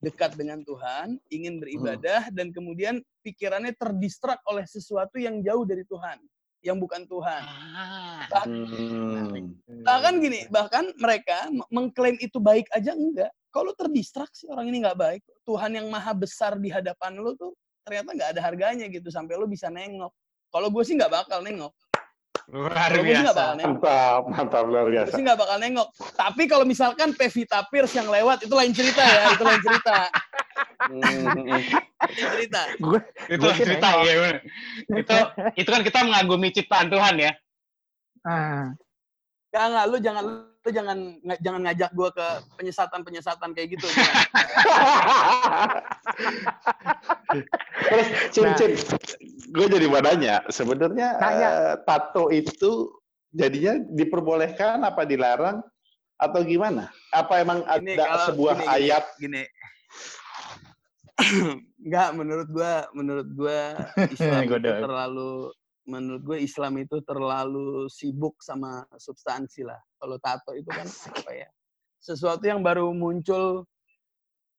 dekat 0.00 0.32
dengan 0.34 0.64
Tuhan, 0.64 1.20
ingin 1.28 1.60
beribadah 1.60 2.32
dan 2.32 2.50
kemudian 2.50 3.04
pikirannya 3.22 3.76
terdistrak 3.76 4.40
oleh 4.48 4.64
sesuatu 4.64 5.20
yang 5.20 5.44
jauh 5.44 5.62
dari 5.62 5.86
Tuhan, 5.86 6.18
yang 6.64 6.80
bukan 6.80 7.06
Tuhan. 7.06 7.42
ah, 7.44 8.24
Hmm. 8.48 9.84
Bahkan 9.84 10.12
gini, 10.18 10.40
bahkan 10.48 10.90
mereka 10.98 11.52
mengklaim 11.70 12.16
itu 12.18 12.40
baik 12.42 12.66
aja 12.72 12.96
enggak. 12.96 13.30
Kalau 13.52 13.76
terdistraksi 13.76 14.48
orang 14.48 14.72
ini 14.72 14.82
nggak 14.82 14.98
baik, 14.98 15.22
Tuhan 15.44 15.76
yang 15.76 15.86
maha 15.92 16.16
besar 16.16 16.56
di 16.56 16.72
hadapan 16.72 17.20
lu 17.20 17.36
tuh 17.36 17.52
ternyata 17.82 18.10
nggak 18.14 18.30
ada 18.38 18.40
harganya 18.42 18.86
gitu 18.88 19.08
sampai 19.10 19.34
lu 19.36 19.50
bisa 19.50 19.68
nengok. 19.68 20.14
Kalau 20.52 20.68
gue 20.70 20.82
sih 20.86 20.94
nggak 20.94 21.12
bakal 21.12 21.42
nengok. 21.42 21.74
luar 22.52 22.90
gue 22.90 23.06
sih 23.06 23.22
nggak 23.22 23.38
bakal 23.38 23.54
biasa 23.54 23.58
nengok. 23.58 23.80
Mantap, 23.80 24.22
mantap 24.28 24.64
luar 24.66 24.84
Gue 24.86 24.94
biasa. 24.98 25.14
sih 25.14 25.22
nggak 25.22 25.38
bakal 25.38 25.56
nengok. 25.62 25.88
Tapi 26.14 26.42
kalau 26.50 26.64
misalkan 26.66 27.08
Pevita 27.14 27.58
Pierce 27.70 27.94
yang 27.96 28.08
lewat 28.10 28.44
itu 28.44 28.54
lain 28.54 28.72
cerita 28.74 29.02
ya, 29.02 29.22
itu 29.34 29.44
lain 29.46 29.62
cerita. 29.62 29.96
Lain 30.90 31.22
cerita. 32.10 32.62
Gue 32.82 32.98
itu 33.30 33.46
sih 33.54 33.62
cerita 33.62 33.88
nengok. 33.94 34.06
ya 34.06 34.14
itu 34.98 35.16
itu 35.54 35.68
kan 35.70 35.82
kita 35.86 35.98
mengagumi 36.02 36.48
ciptaan 36.50 36.90
Tuhan 36.90 37.14
ya 37.22 37.32
ah, 38.26 38.74
Jangan, 39.52 39.84
lu 39.86 39.98
jangan 40.00 40.51
lu 40.62 40.70
jangan 40.70 40.98
nga- 41.20 41.40
jangan 41.42 41.60
ngajak 41.66 41.90
gue 41.90 42.08
ke 42.12 42.26
penyesatan-penyesatan 42.54 43.50
kayak 43.50 43.74
gitu. 43.74 43.86
Terus 47.82 48.08
Cin, 48.30 48.44
Nah. 48.46 48.54
Cin, 48.54 48.72
gue 49.50 49.66
jadi 49.66 49.86
mau 49.90 49.98
nanya, 49.98 50.46
sebenarnya 50.48 51.18
eh, 51.18 51.74
tato 51.82 52.30
itu 52.30 52.94
jadinya 53.32 53.74
diperbolehkan 53.90 54.86
apa 54.86 55.02
dilarang 55.02 55.66
atau 56.14 56.40
gimana? 56.42 56.94
Apa 57.10 57.42
emang 57.42 57.66
ada 57.66 57.82
Gini, 57.82 57.98
kalau- 57.98 58.26
sebuah 58.30 58.54
gini, 58.56 58.68
ayat? 58.70 59.04
gini. 59.18 59.42
Enggak, 61.82 62.14
menurut 62.14 62.48
gua 62.48 62.86
menurut 62.94 63.28
gua 63.34 63.74
Islam 64.14 64.46
itu 64.46 64.54
terlalu 64.62 65.50
menurut 65.86 66.22
gue 66.22 66.38
Islam 66.42 66.78
itu 66.78 67.02
terlalu 67.02 67.90
sibuk 67.90 68.38
sama 68.42 68.86
substansi 68.96 69.66
lah. 69.66 69.78
Kalau 69.98 70.16
tato 70.22 70.54
itu 70.54 70.70
kan 70.70 70.86
apa 70.86 71.30
ya? 71.34 71.48
Sesuatu 72.02 72.42
yang 72.46 72.62
baru 72.62 72.90
muncul 72.94 73.66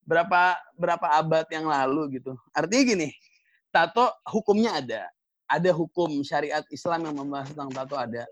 berapa 0.03 0.59
berapa 0.75 1.07
abad 1.19 1.47
yang 1.51 1.67
lalu 1.67 2.19
gitu. 2.19 2.35
Artinya 2.51 2.83
gini, 2.83 3.09
tato 3.71 4.11
hukumnya 4.27 4.79
ada. 4.79 5.07
Ada 5.47 5.75
hukum 5.75 6.23
syariat 6.23 6.63
Islam 6.71 7.07
yang 7.07 7.15
membahas 7.19 7.51
tentang 7.51 7.71
tato 7.71 7.95
ada. 7.95 8.23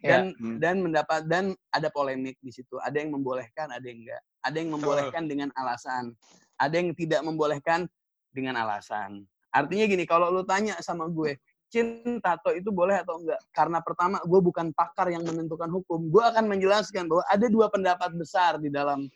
Dan 0.00 0.32
Hmm. 0.40 0.56
dan 0.56 0.80
mendapat 0.80 1.28
dan 1.28 1.52
ada 1.68 1.92
polemik 1.92 2.40
di 2.40 2.48
situ. 2.48 2.80
Ada 2.80 3.04
yang 3.04 3.12
membolehkan, 3.12 3.68
ada 3.68 3.84
yang 3.84 4.02
enggak. 4.06 4.22
Ada 4.40 4.56
yang 4.62 4.70
membolehkan 4.72 5.22
dengan 5.28 5.48
alasan. 5.52 6.16
Ada 6.56 6.80
yang 6.80 6.96
tidak 6.96 7.20
membolehkan 7.20 7.84
dengan 8.32 8.56
alasan. 8.56 9.28
Artinya 9.52 9.84
gini, 9.88 10.04
kalau 10.08 10.28
lu 10.32 10.44
tanya 10.44 10.76
sama 10.84 11.08
gue, 11.08 11.36
Cin 11.66 12.22
tato 12.22 12.54
itu 12.54 12.70
boleh 12.70 13.02
atau 13.02 13.18
enggak? 13.18 13.42
Karena 13.50 13.82
pertama, 13.82 14.22
gue 14.22 14.40
bukan 14.40 14.70
pakar 14.70 15.10
yang 15.10 15.26
menentukan 15.26 15.66
hukum. 15.68 16.06
Gue 16.08 16.22
akan 16.22 16.46
menjelaskan 16.46 17.10
bahwa 17.10 17.24
ada 17.26 17.46
dua 17.50 17.66
pendapat 17.66 18.14
besar 18.14 18.62
di 18.62 18.70
dalam 18.70 19.10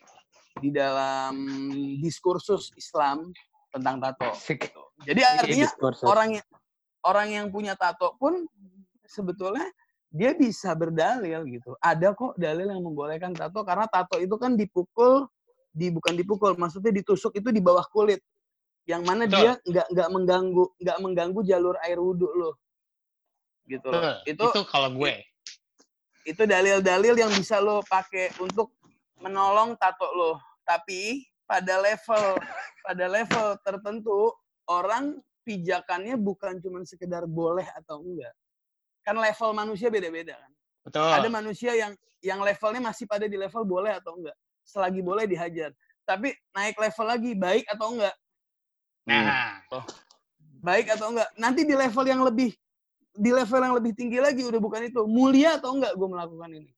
di 0.58 0.74
dalam 0.74 1.34
diskursus 2.02 2.74
Islam 2.74 3.30
tentang 3.70 4.02
tato. 4.02 4.34
Jadi 5.06 5.20
Ini 5.22 5.38
artinya 5.38 5.68
orang 6.04 6.28
yang 6.42 6.46
orang 7.06 7.28
yang 7.32 7.46
punya 7.48 7.78
tato 7.78 8.18
pun 8.18 8.44
sebetulnya 9.06 9.64
dia 10.10 10.34
bisa 10.34 10.74
berdalil 10.74 11.46
gitu. 11.46 11.78
Ada 11.78 12.12
kok 12.12 12.34
dalil 12.34 12.66
yang 12.66 12.82
membolehkan 12.82 13.30
tato 13.32 13.62
karena 13.62 13.86
tato 13.86 14.18
itu 14.18 14.34
kan 14.36 14.58
dipukul 14.58 15.30
di 15.70 15.86
bukan 15.86 16.18
dipukul, 16.18 16.58
maksudnya 16.58 16.90
ditusuk 16.90 17.30
itu 17.38 17.54
di 17.54 17.62
bawah 17.62 17.86
kulit. 17.94 18.18
Yang 18.88 19.02
mana 19.06 19.22
Betul. 19.28 19.36
dia 19.36 19.52
nggak 19.60 19.86
nggak 19.92 20.08
mengganggu 20.12 20.64
nggak 20.80 20.98
mengganggu 21.02 21.40
jalur 21.44 21.76
air 21.84 21.98
wudhu 22.00 22.28
lo. 22.32 22.50
Gitu 23.68 23.86
loh. 23.86 24.22
Betul. 24.24 24.30
Itu 24.30 24.44
itu 24.50 24.62
kalau 24.68 24.90
gue 24.96 25.14
itu 26.28 26.42
dalil-dalil 26.44 27.16
yang 27.16 27.32
bisa 27.32 27.58
lo 27.58 27.80
pakai 27.88 28.32
untuk 28.40 28.76
menolong 29.20 29.76
tato 29.80 30.08
lo. 30.12 30.36
Tapi 30.64 31.24
pada 31.48 31.80
level 31.80 32.38
pada 32.84 33.04
level 33.08 33.46
tertentu 33.64 34.30
orang 34.68 35.18
pijakannya 35.42 36.14
bukan 36.20 36.60
cuma 36.62 36.84
sekedar 36.84 37.24
boleh 37.24 37.66
atau 37.74 38.04
enggak. 38.04 38.32
Kan 39.02 39.16
level 39.16 39.50
manusia 39.56 39.88
beda-beda 39.88 40.36
kan. 40.36 40.52
betul 40.80 41.10
Ada 41.12 41.28
manusia 41.28 41.72
yang 41.76 41.92
yang 42.20 42.40
levelnya 42.40 42.80
masih 42.84 43.08
pada 43.08 43.24
di 43.24 43.36
level 43.36 43.64
boleh 43.64 43.96
atau 43.96 44.16
enggak. 44.20 44.36
Selagi 44.62 45.00
boleh 45.00 45.24
dihajar. 45.24 45.72
Tapi 46.04 46.36
naik 46.52 46.76
level 46.76 47.06
lagi 47.08 47.32
baik 47.34 47.64
atau 47.66 47.96
enggak? 47.96 48.14
Nah 49.10 49.60
Baik 50.60 50.92
atau 50.92 51.08
enggak? 51.10 51.30
Nanti 51.40 51.64
di 51.64 51.72
level 51.72 52.04
yang 52.04 52.20
lebih 52.20 52.52
di 53.16 53.30
level 53.32 53.60
yang 53.64 53.74
lebih 53.74 53.92
tinggi 53.96 54.20
lagi 54.20 54.44
udah 54.44 54.60
bukan 54.60 54.86
itu. 54.86 55.02
Mulia 55.08 55.56
atau 55.56 55.74
enggak 55.74 55.96
gue 55.96 56.08
melakukan 56.08 56.50
ini. 56.52 56.70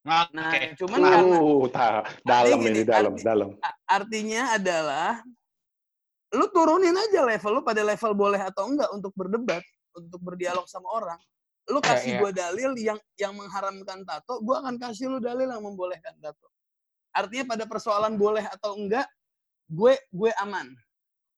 oke 0.00 0.32
Nah, 0.32 0.52
cuman 0.80 0.98
karena 1.04 1.36
Uh, 1.40 1.64
ta- 1.68 2.04
dalam 2.24 2.56
gini, 2.60 2.80
ini 2.80 2.88
dalam, 2.88 3.12
arti- 3.16 3.24
dalam. 3.24 3.48
Artinya 3.84 4.42
adalah 4.56 5.20
lu 6.30 6.46
turunin 6.54 6.94
aja 6.94 7.26
level 7.26 7.60
lu 7.60 7.62
pada 7.66 7.82
level 7.82 8.12
boleh 8.14 8.40
atau 8.40 8.70
enggak 8.70 8.88
untuk 8.94 9.12
berdebat, 9.16 9.64
untuk 9.96 10.20
berdialog 10.22 10.64
sama 10.68 10.88
orang. 10.92 11.20
lu 11.70 11.78
kasih 11.78 12.18
iya. 12.18 12.20
gua 12.24 12.32
dalil 12.34 12.74
yang 12.82 12.98
yang 13.14 13.30
mengharamkan 13.30 14.02
tato, 14.02 14.42
gua 14.42 14.58
akan 14.58 14.74
kasih 14.74 15.06
lu 15.06 15.22
dalil 15.22 15.46
yang 15.46 15.62
membolehkan 15.62 16.18
tato. 16.18 16.50
Artinya 17.14 17.54
pada 17.54 17.62
persoalan 17.62 18.18
boleh 18.18 18.42
atau 18.42 18.74
enggak, 18.74 19.06
gue 19.70 19.94
gue 20.10 20.30
aman. 20.42 20.66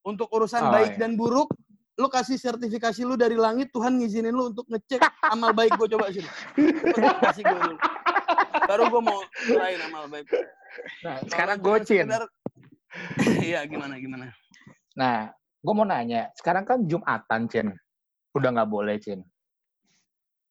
Untuk 0.02 0.26
urusan 0.28 0.66
Oh, 0.66 0.72
baik 0.74 0.98
iya. 0.98 1.06
dan 1.06 1.14
buruk, 1.14 1.54
lu 1.94 2.08
kasih 2.10 2.34
sertifikasi 2.34 3.06
lu 3.06 3.14
dari 3.14 3.38
langit, 3.38 3.70
Tuhan 3.70 3.94
ngizinin 3.96 4.34
lu 4.34 4.50
untuk 4.50 4.66
ngecek 4.66 4.98
amal 5.22 5.54
baik 5.54 5.78
gue 5.78 5.88
coba 5.94 6.10
sini. 6.10 6.26
Kasih 7.22 7.42
gue 7.46 7.58
dulu. 7.62 7.76
Baru 8.66 8.82
gue 8.90 9.02
mau 9.02 9.18
serahin 9.46 9.80
amal 9.86 10.10
baik. 10.10 10.26
Nah, 11.06 11.22
sekarang 11.28 11.56
cuma 11.60 11.66
gue 11.78 11.86
Cin. 11.86 12.06
sekedar- 12.08 12.32
Iya, 13.46 13.60
gimana 13.64 13.94
gimana? 13.96 14.34
Nah, 14.92 15.30
gue 15.62 15.74
mau 15.74 15.86
nanya. 15.86 16.34
Sekarang 16.34 16.66
kan 16.66 16.82
Jumatan, 16.82 17.46
Cin. 17.46 17.70
Udah 18.34 18.50
nggak 18.50 18.68
boleh, 18.68 18.98
Cin. 18.98 19.22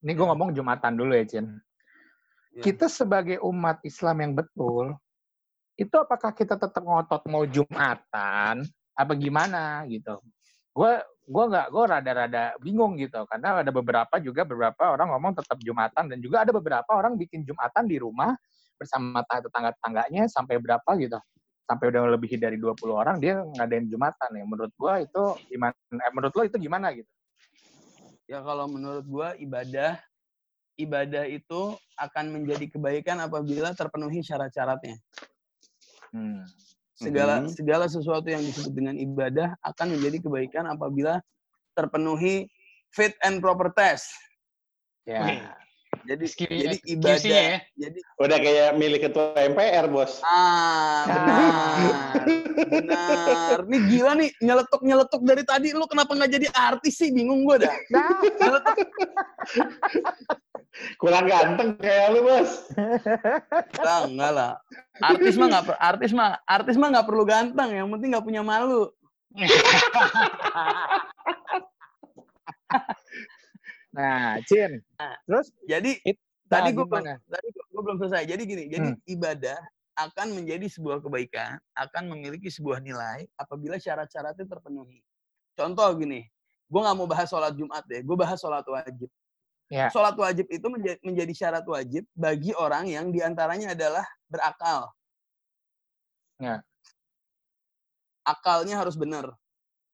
Ini 0.01 0.11
gue 0.15 0.25
ngomong 0.25 0.55
Jumatan 0.55 0.95
dulu 0.95 1.11
ya, 1.11 1.25
Cin. 1.27 1.59
Ya. 2.51 2.63
Kita 2.63 2.87
sebagai 2.87 3.37
umat 3.43 3.83
Islam 3.83 4.15
yang 4.19 4.33
betul, 4.33 4.95
itu 5.75 5.95
apakah 5.95 6.31
kita 6.31 6.55
tetap 6.55 6.81
ngotot 6.81 7.23
mau 7.27 7.43
Jumatan, 7.43 8.63
apa 8.95 9.13
gimana 9.15 9.83
gitu? 9.87 10.19
Gue 10.71 10.99
gue 11.31 11.43
nggak 11.47 11.67
gue 11.71 11.83
rada-rada 11.85 12.43
bingung 12.59 12.97
gitu 12.99 13.23
karena 13.29 13.63
ada 13.63 13.71
beberapa 13.71 14.19
juga 14.19 14.43
beberapa 14.43 14.83
orang 14.91 15.15
ngomong 15.15 15.37
tetap 15.37 15.55
jumatan 15.63 16.11
dan 16.11 16.19
juga 16.19 16.43
ada 16.43 16.51
beberapa 16.51 16.91
orang 16.91 17.15
bikin 17.15 17.45
jumatan 17.47 17.87
di 17.87 18.01
rumah 18.01 18.35
bersama 18.75 19.21
tetangga-tetangganya 19.23 20.27
sampai 20.27 20.57
berapa 20.59 20.89
gitu 20.97 21.15
sampai 21.69 21.85
udah 21.93 22.17
lebih 22.17 22.35
dari 22.35 22.57
20 22.59 22.75
orang 22.91 23.15
dia 23.21 23.37
ngadain 23.37 23.87
jumatan 23.87 24.29
ya 24.33 24.43
menurut 24.43 24.73
gua 24.75 24.99
itu 24.99 25.23
gimana 25.47 25.77
eh, 25.93 26.11
menurut 26.11 26.33
lo 26.35 26.43
itu 26.43 26.57
gimana 26.57 26.89
gitu 26.91 27.07
Ya 28.31 28.39
kalau 28.39 28.63
menurut 28.71 29.03
gua 29.11 29.35
ibadah 29.35 29.99
ibadah 30.79 31.27
itu 31.27 31.75
akan 31.99 32.31
menjadi 32.31 32.71
kebaikan 32.71 33.19
apabila 33.19 33.75
terpenuhi 33.75 34.23
syarat-syaratnya. 34.23 34.95
hmm. 36.15 36.47
Segala 37.01 37.41
Mhm. 37.41 37.49
segala 37.57 37.85
sesuatu 37.89 38.29
yang 38.29 38.45
disebut 38.45 38.73
dengan 38.77 38.93
ibadah 38.93 39.57
akan 39.65 39.97
menjadi 39.97 40.21
kebaikan 40.21 40.69
apabila 40.69 41.17
terpenuhi 41.73 42.45
fit 42.93 43.17
and 43.25 43.41
proper 43.41 43.73
test. 43.73 44.13
ya 45.01 45.25
Wih. 45.25 45.41
Jadi 46.07 46.25
Q- 46.33 46.49
jadi 46.49 46.77
ibadah 46.85 47.17
ya. 47.21 47.57
jadi 47.77 47.99
Udah 48.17 48.37
kayak 48.41 48.69
milik 48.77 49.01
ketua 49.09 49.37
MPR, 49.37 49.85
Bos. 49.89 50.21
ah 50.25 51.05
benar 52.21 52.25
benar 52.69 53.59
nih 53.65 53.81
gila 53.89 54.11
nih 54.17 54.29
nyeletuk 54.39 54.81
nyeletuk 54.85 55.21
dari 55.25 55.43
tadi 55.45 55.73
lu 55.73 55.85
kenapa 55.89 56.13
nggak 56.13 56.31
jadi 56.31 56.47
artis 56.53 56.97
sih 57.01 57.09
bingung 57.13 57.45
gua 57.45 57.61
dah 57.61 57.75
Kurang 60.97 61.27
ganteng 61.27 61.75
kayak 61.77 62.15
lu, 62.15 62.23
Bos. 62.23 62.71
Lah, 63.83 64.07
enggak 64.07 64.31
lah. 64.33 64.51
Artis 65.03 65.35
mah 65.35 65.47
nggak 65.51 65.65
artis 65.77 66.11
mah 66.15 66.39
artis 66.47 66.75
mah 66.79 66.87
nggak 66.95 67.07
perlu 67.11 67.23
ganteng, 67.27 67.69
yang 67.75 67.91
penting 67.91 68.15
nggak 68.15 68.25
punya 68.25 68.41
malu. 68.41 68.87
nah 73.91 74.39
Cin 74.47 74.79
Nah, 74.95 75.15
terus 75.27 75.51
Jadi 75.67 75.99
It- 76.03 76.21
tadi 76.47 76.71
nah, 76.71 76.83
gue 76.83 76.85
belum 76.87 77.05
tadi 77.31 77.47
gua, 77.55 77.65
gua 77.71 77.81
belum 77.87 77.97
selesai. 78.03 78.23
Jadi 78.27 78.43
gini, 78.43 78.63
jadi 78.67 78.89
Hmm. 78.91 78.99
ibadah 79.07 79.59
akan 79.95 80.27
menjadi 80.35 80.67
sebuah 80.67 80.99
kebaikan, 80.99 81.59
akan 81.75 82.11
memiliki 82.11 82.47
sebuah 82.51 82.83
nilai 82.83 83.27
apabila 83.35 83.79
syarat-syaratnya 83.79 84.47
terpenuhi. 84.47 84.99
Contoh 85.55 85.87
gini, 85.95 86.27
gue 86.67 86.79
nggak 86.79 86.95
mau 86.95 87.07
bahas 87.07 87.27
sholat 87.31 87.55
Jumat 87.55 87.83
deh, 87.87 88.03
gue 88.03 88.17
bahas 88.19 88.39
sholat 88.39 88.63
wajib. 88.67 89.07
Ya. 89.71 89.87
Sholat 89.87 90.15
wajib 90.19 90.47
itu 90.51 90.67
menja- 90.67 90.99
menjadi 90.99 91.33
syarat 91.35 91.63
wajib 91.63 92.03
bagi 92.11 92.51
orang 92.55 92.91
yang 92.91 93.07
di 93.11 93.23
antaranya 93.23 93.71
adalah 93.71 94.03
berakal. 94.27 94.91
Ya. 96.39 96.59
Akalnya 98.27 98.75
harus 98.75 98.99
benar. 98.99 99.31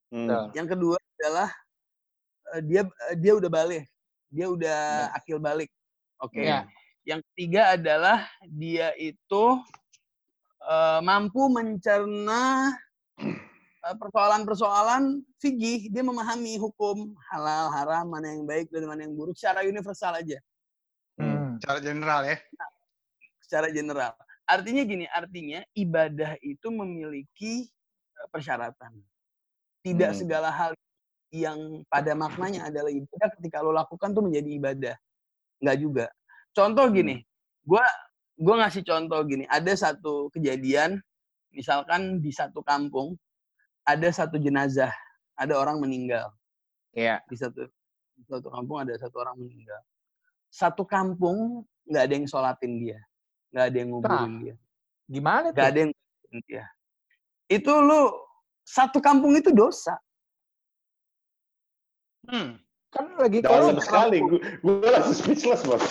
Hmm. 0.09 0.49
Yang 0.57 0.73
kedua 0.73 0.97
adalah 1.19 1.49
dia 2.63 2.81
eh, 3.11 3.15
dia 3.19 3.33
udah 3.35 3.51
balik, 3.51 3.83
dia 4.31 4.47
udah 4.47 4.79
akil 5.13 5.37
balik. 5.39 5.69
Oke. 6.23 6.43
Ya. 6.43 6.65
Yang 7.07 7.23
ketiga 7.31 7.79
adalah 7.79 8.27
dia 8.43 8.91
itu 8.99 9.43
eh, 10.63 10.99
mampu 11.03 11.47
mencerna 11.47 12.73
eh, 13.21 13.95
persoalan-persoalan 13.95 15.23
fikih, 15.39 15.87
dia 15.87 16.03
memahami 16.03 16.59
hukum 16.59 17.15
halal, 17.31 17.71
haram, 17.71 18.05
mana 18.11 18.33
yang 18.35 18.43
baik 18.43 18.67
dan 18.73 18.83
mana 18.89 19.07
yang 19.07 19.15
buruk 19.15 19.35
secara 19.37 19.63
universal 19.63 20.15
aja, 20.15 20.39
Hmm. 21.17 21.57
Secara 21.57 21.79
general 21.81 22.21
ya. 22.29 22.37
secara 23.41 23.67
general. 23.71 24.11
Artinya 24.45 24.83
gini, 24.83 25.05
artinya 25.09 25.63
ibadah 25.73 26.35
itu 26.43 26.67
memiliki 26.69 27.65
eh, 28.19 28.27
persyaratan. 28.29 28.91
Tidak 29.81 30.11
Hmm. 30.11 30.19
segala 30.19 30.51
hal 30.51 30.75
yang 31.31 31.83
pada 31.91 32.15
maknanya 32.15 32.71
adalah 32.71 32.91
ibadah 32.91 33.29
ketika 33.39 33.59
lo 33.59 33.75
lakukan 33.75 34.15
tuh 34.15 34.23
menjadi 34.23 34.49
ibadah. 34.55 34.95
Enggak 35.59 35.77
juga. 35.81 36.05
Contoh 36.55 36.85
gini, 36.89 37.21
gua 37.67 37.83
gua 38.37 38.65
ngasih 38.65 38.83
contoh 38.87 39.19
gini, 39.27 39.43
ada 39.49 39.73
satu 39.75 40.31
kejadian 40.31 41.01
misalkan 41.51 42.21
di 42.21 42.29
satu 42.29 42.61
kampung 42.61 43.17
ada 43.87 44.07
satu 44.11 44.35
jenazah, 44.35 44.91
ada 45.39 45.53
orang 45.55 45.79
meninggal. 45.79 46.31
ya 46.91 47.23
Di 47.27 47.39
satu 47.39 47.67
di 48.17 48.23
satu 48.25 48.49
kampung 48.49 48.83
ada 48.83 48.93
satu 48.99 49.21
orang 49.21 49.39
meninggal. 49.39 49.81
Satu 50.51 50.83
kampung 50.83 51.63
nggak 51.87 52.03
ada 52.03 52.13
yang 52.13 52.27
sholatin 52.27 52.73
dia, 52.81 52.99
nggak 53.55 53.65
ada 53.71 53.77
yang 53.77 53.89
nguburin 53.95 54.33
dia, 54.43 54.55
gimana 55.07 55.55
nggak 55.55 55.69
ada 55.71 55.79
yang 55.87 55.91
dia. 56.43 56.65
Itu 57.47 57.71
lu 57.79 58.11
satu 58.67 58.99
kampung 58.99 59.39
itu 59.39 59.55
dosa. 59.55 59.95
Hmm. 62.27 62.59
kan 62.91 63.05
lagi 63.19 63.39
Dalam 63.43 63.75
kalau 63.75 63.83
sekali. 63.83 64.19
Gue 64.63 64.89
langsung 64.91 65.15
speechless, 65.15 65.63
Bos. 65.63 65.83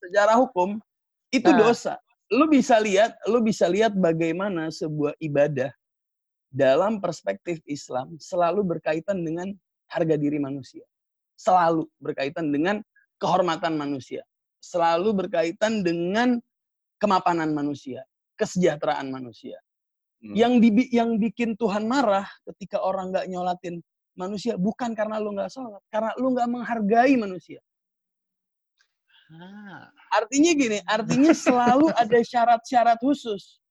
secara 0.00 0.36
hukum 0.40 0.80
itu 1.28 1.48
Nah. 1.52 1.68
dosa. 1.68 1.94
Lu 2.28 2.48
bisa 2.48 2.76
lihat, 2.80 3.16
lu 3.28 3.40
bisa 3.40 3.68
lihat 3.68 3.92
bagaimana 3.96 4.68
sebuah 4.68 5.16
ibadah 5.20 5.72
dalam 6.48 7.00
perspektif 7.00 7.60
Islam 7.68 8.16
selalu 8.20 8.64
berkaitan 8.76 9.20
dengan 9.24 9.52
harga 9.88 10.16
diri 10.16 10.36
manusia. 10.40 10.84
Selalu 11.36 11.88
berkaitan 12.00 12.52
dengan 12.52 12.80
kehormatan 13.20 13.76
manusia. 13.76 14.24
Selalu 14.60 15.12
berkaitan 15.24 15.80
dengan 15.84 16.40
kemapanan 17.00 17.52
manusia, 17.56 18.04
kesejahteraan 18.36 19.08
manusia. 19.08 19.56
Hmm. 20.20 20.34
Yang 20.34 20.52
dibi- 20.64 20.90
yang 20.92 21.16
bikin 21.16 21.54
Tuhan 21.56 21.88
marah 21.88 22.26
ketika 22.48 22.82
orang 22.82 23.12
nggak 23.14 23.28
nyolatin 23.30 23.80
manusia 24.18 24.58
bukan 24.58 24.92
karena 24.98 25.22
lu 25.22 25.30
nggak 25.30 25.48
sholat, 25.54 25.78
karena 25.94 26.10
lu 26.18 26.34
nggak 26.34 26.48
menghargai 26.50 27.14
manusia. 27.14 27.62
Ah. 29.30 29.92
Artinya 30.10 30.52
gini, 30.56 30.78
artinya 30.88 31.30
selalu 31.36 31.92
ada 31.94 32.18
syarat-syarat 32.18 32.98
khusus. 32.98 33.62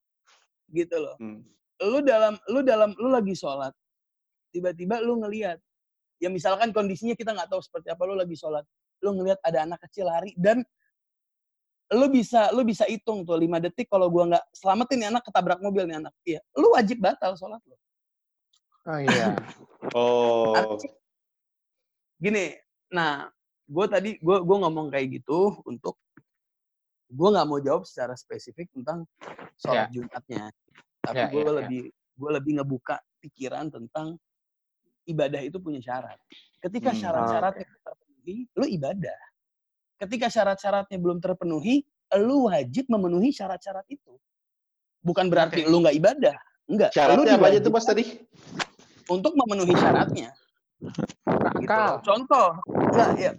Gitu 0.70 0.96
loh. 0.96 1.18
Hmm. 1.20 1.44
Lu 1.84 2.00
dalam 2.00 2.40
lu 2.48 2.64
dalam 2.64 2.96
lu 2.96 3.12
lagi 3.12 3.36
sholat. 3.36 3.74
Tiba-tiba 4.54 5.04
lu 5.04 5.20
ngelihat 5.20 5.60
ya 6.18 6.32
misalkan 6.32 6.72
kondisinya 6.72 7.14
kita 7.14 7.30
nggak 7.36 7.52
tahu 7.52 7.60
seperti 7.60 7.92
apa 7.92 8.02
lu 8.08 8.16
lagi 8.16 8.34
sholat. 8.38 8.64
Lu 9.04 9.14
ngelihat 9.14 9.38
ada 9.44 9.66
anak 9.66 9.82
kecil 9.86 10.08
lari 10.08 10.32
dan 10.38 10.62
lu 11.92 12.06
bisa 12.12 12.52
lu 12.52 12.62
bisa 12.62 12.84
hitung 12.84 13.24
tuh 13.24 13.34
5 13.34 13.64
detik 13.64 13.88
kalau 13.88 14.12
gua 14.12 14.28
nggak 14.28 14.44
selamatin 14.52 14.96
nih 15.00 15.08
anak 15.10 15.22
ketabrak 15.26 15.58
mobil 15.58 15.84
nih 15.90 15.96
anak. 15.98 16.14
Iya, 16.22 16.40
lu 16.54 16.72
wajib 16.74 17.02
batal 17.02 17.34
sholat 17.34 17.60
lu. 17.66 17.74
Oh 18.88 18.98
iya 18.98 19.36
Oh. 19.94 20.52
Artinya, 20.52 20.92
gini, 22.18 22.44
nah 22.90 23.30
gue 23.64 23.86
tadi 23.86 24.10
gue 24.18 24.36
gue 24.42 24.56
ngomong 24.58 24.90
kayak 24.90 25.22
gitu 25.22 25.62
untuk 25.64 25.96
gue 27.08 27.28
nggak 27.30 27.46
mau 27.48 27.56
jawab 27.62 27.88
secara 27.88 28.12
spesifik 28.18 28.68
tentang 28.74 29.08
sholat 29.56 29.88
Jumatnya, 29.88 30.52
tapi 31.00 31.24
Ya, 31.24 31.32
gue 31.32 31.40
ya, 31.40 31.46
ya. 31.48 31.54
lebih 31.62 31.80
gue 31.88 32.30
lebih 32.36 32.52
ngebuka 32.60 33.00
pikiran 33.22 33.72
tentang 33.72 34.18
ibadah 35.06 35.40
itu 35.40 35.56
punya 35.56 35.80
syarat. 35.80 36.18
Ketika 36.60 36.92
Hmm, 36.92 37.00
syarat-syaratnya 37.00 37.64
terpenuhi, 37.80 38.36
lu 38.52 38.66
ibadah. 38.68 39.20
Ketika 39.96 40.26
syarat-syaratnya 40.28 40.98
belum 41.00 41.18
terpenuhi, 41.22 41.80
lu 42.20 42.50
wajib 42.52 42.90
memenuhi 42.92 43.32
syarat-syarat 43.32 43.86
itu. 43.88 44.20
Bukan 45.00 45.32
berarti 45.32 45.64
Oke. 45.64 45.70
lu 45.70 45.80
nggak 45.80 45.96
ibadah, 45.96 46.36
enggak. 46.68 46.90
lu 46.92 46.98
Syaratnya 46.98 47.34
apa 47.40 47.46
aja 47.46 47.58
tuh, 47.62 47.72
Bos, 47.72 47.86
tadi? 47.88 48.04
Untuk 49.08 49.32
memenuhi 49.34 49.72
syaratnya. 49.72 50.30
gitu. 51.58 51.90
Contoh, 52.06 52.48
enggak 52.68 53.10
ya. 53.18 53.32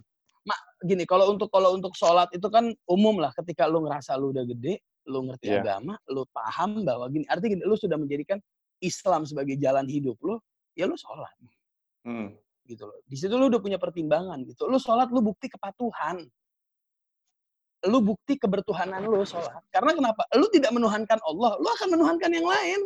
Mak, 0.43 0.60
gini, 0.84 1.03
kalau 1.05 1.32
untuk 1.32 1.47
kalau 1.47 1.71
untuk 1.71 1.93
sholat 1.95 2.27
itu 2.34 2.49
kan 2.49 2.73
umum 2.86 3.21
lah. 3.21 3.32
Ketika 3.32 3.69
lu 3.69 3.86
ngerasa 3.86 4.17
lu 4.17 4.34
udah 4.34 4.43
gede, 4.43 4.82
lu 5.08 5.29
ngerti 5.29 5.47
Iya. 5.47 5.62
agama, 5.63 5.95
lu 6.10 6.25
paham 6.29 6.84
bahwa 6.84 7.05
gini. 7.08 7.23
Artinya 7.29 7.60
gini, 7.60 7.63
lu 7.63 7.75
sudah 7.77 7.95
menjadikan 7.95 8.41
Islam 8.79 9.23
sebagai 9.23 9.55
jalan 9.55 9.86
hidup 9.86 10.17
lu, 10.19 10.36
ya 10.75 10.88
lu 10.88 10.95
sholat. 10.95 11.32
Hmm. 12.03 12.32
gitu 12.63 12.86
loh. 12.86 13.01
Di 13.10 13.17
situ 13.17 13.34
lu 13.34 13.49
udah 13.49 13.58
punya 13.58 13.82
pertimbangan 13.82 14.45
gitu. 14.45 14.69
Lu 14.69 14.77
sholat 14.77 15.10
lu 15.10 15.25
bukti 15.25 15.49
kepatuhan. 15.49 16.21
Lu 17.89 17.97
bukti 17.97 18.38
kebertuhanan 18.38 19.10
lu 19.10 19.25
sholat. 19.25 19.65
Karena 19.73 19.97
kenapa? 19.97 20.21
Lu 20.38 20.45
tidak 20.53 20.69
menuhankan 20.69 21.17
Allah, 21.25 21.58
lu 21.58 21.65
akan 21.65 21.88
menuhankan 21.97 22.29
yang 22.29 22.45
lain. 22.45 22.79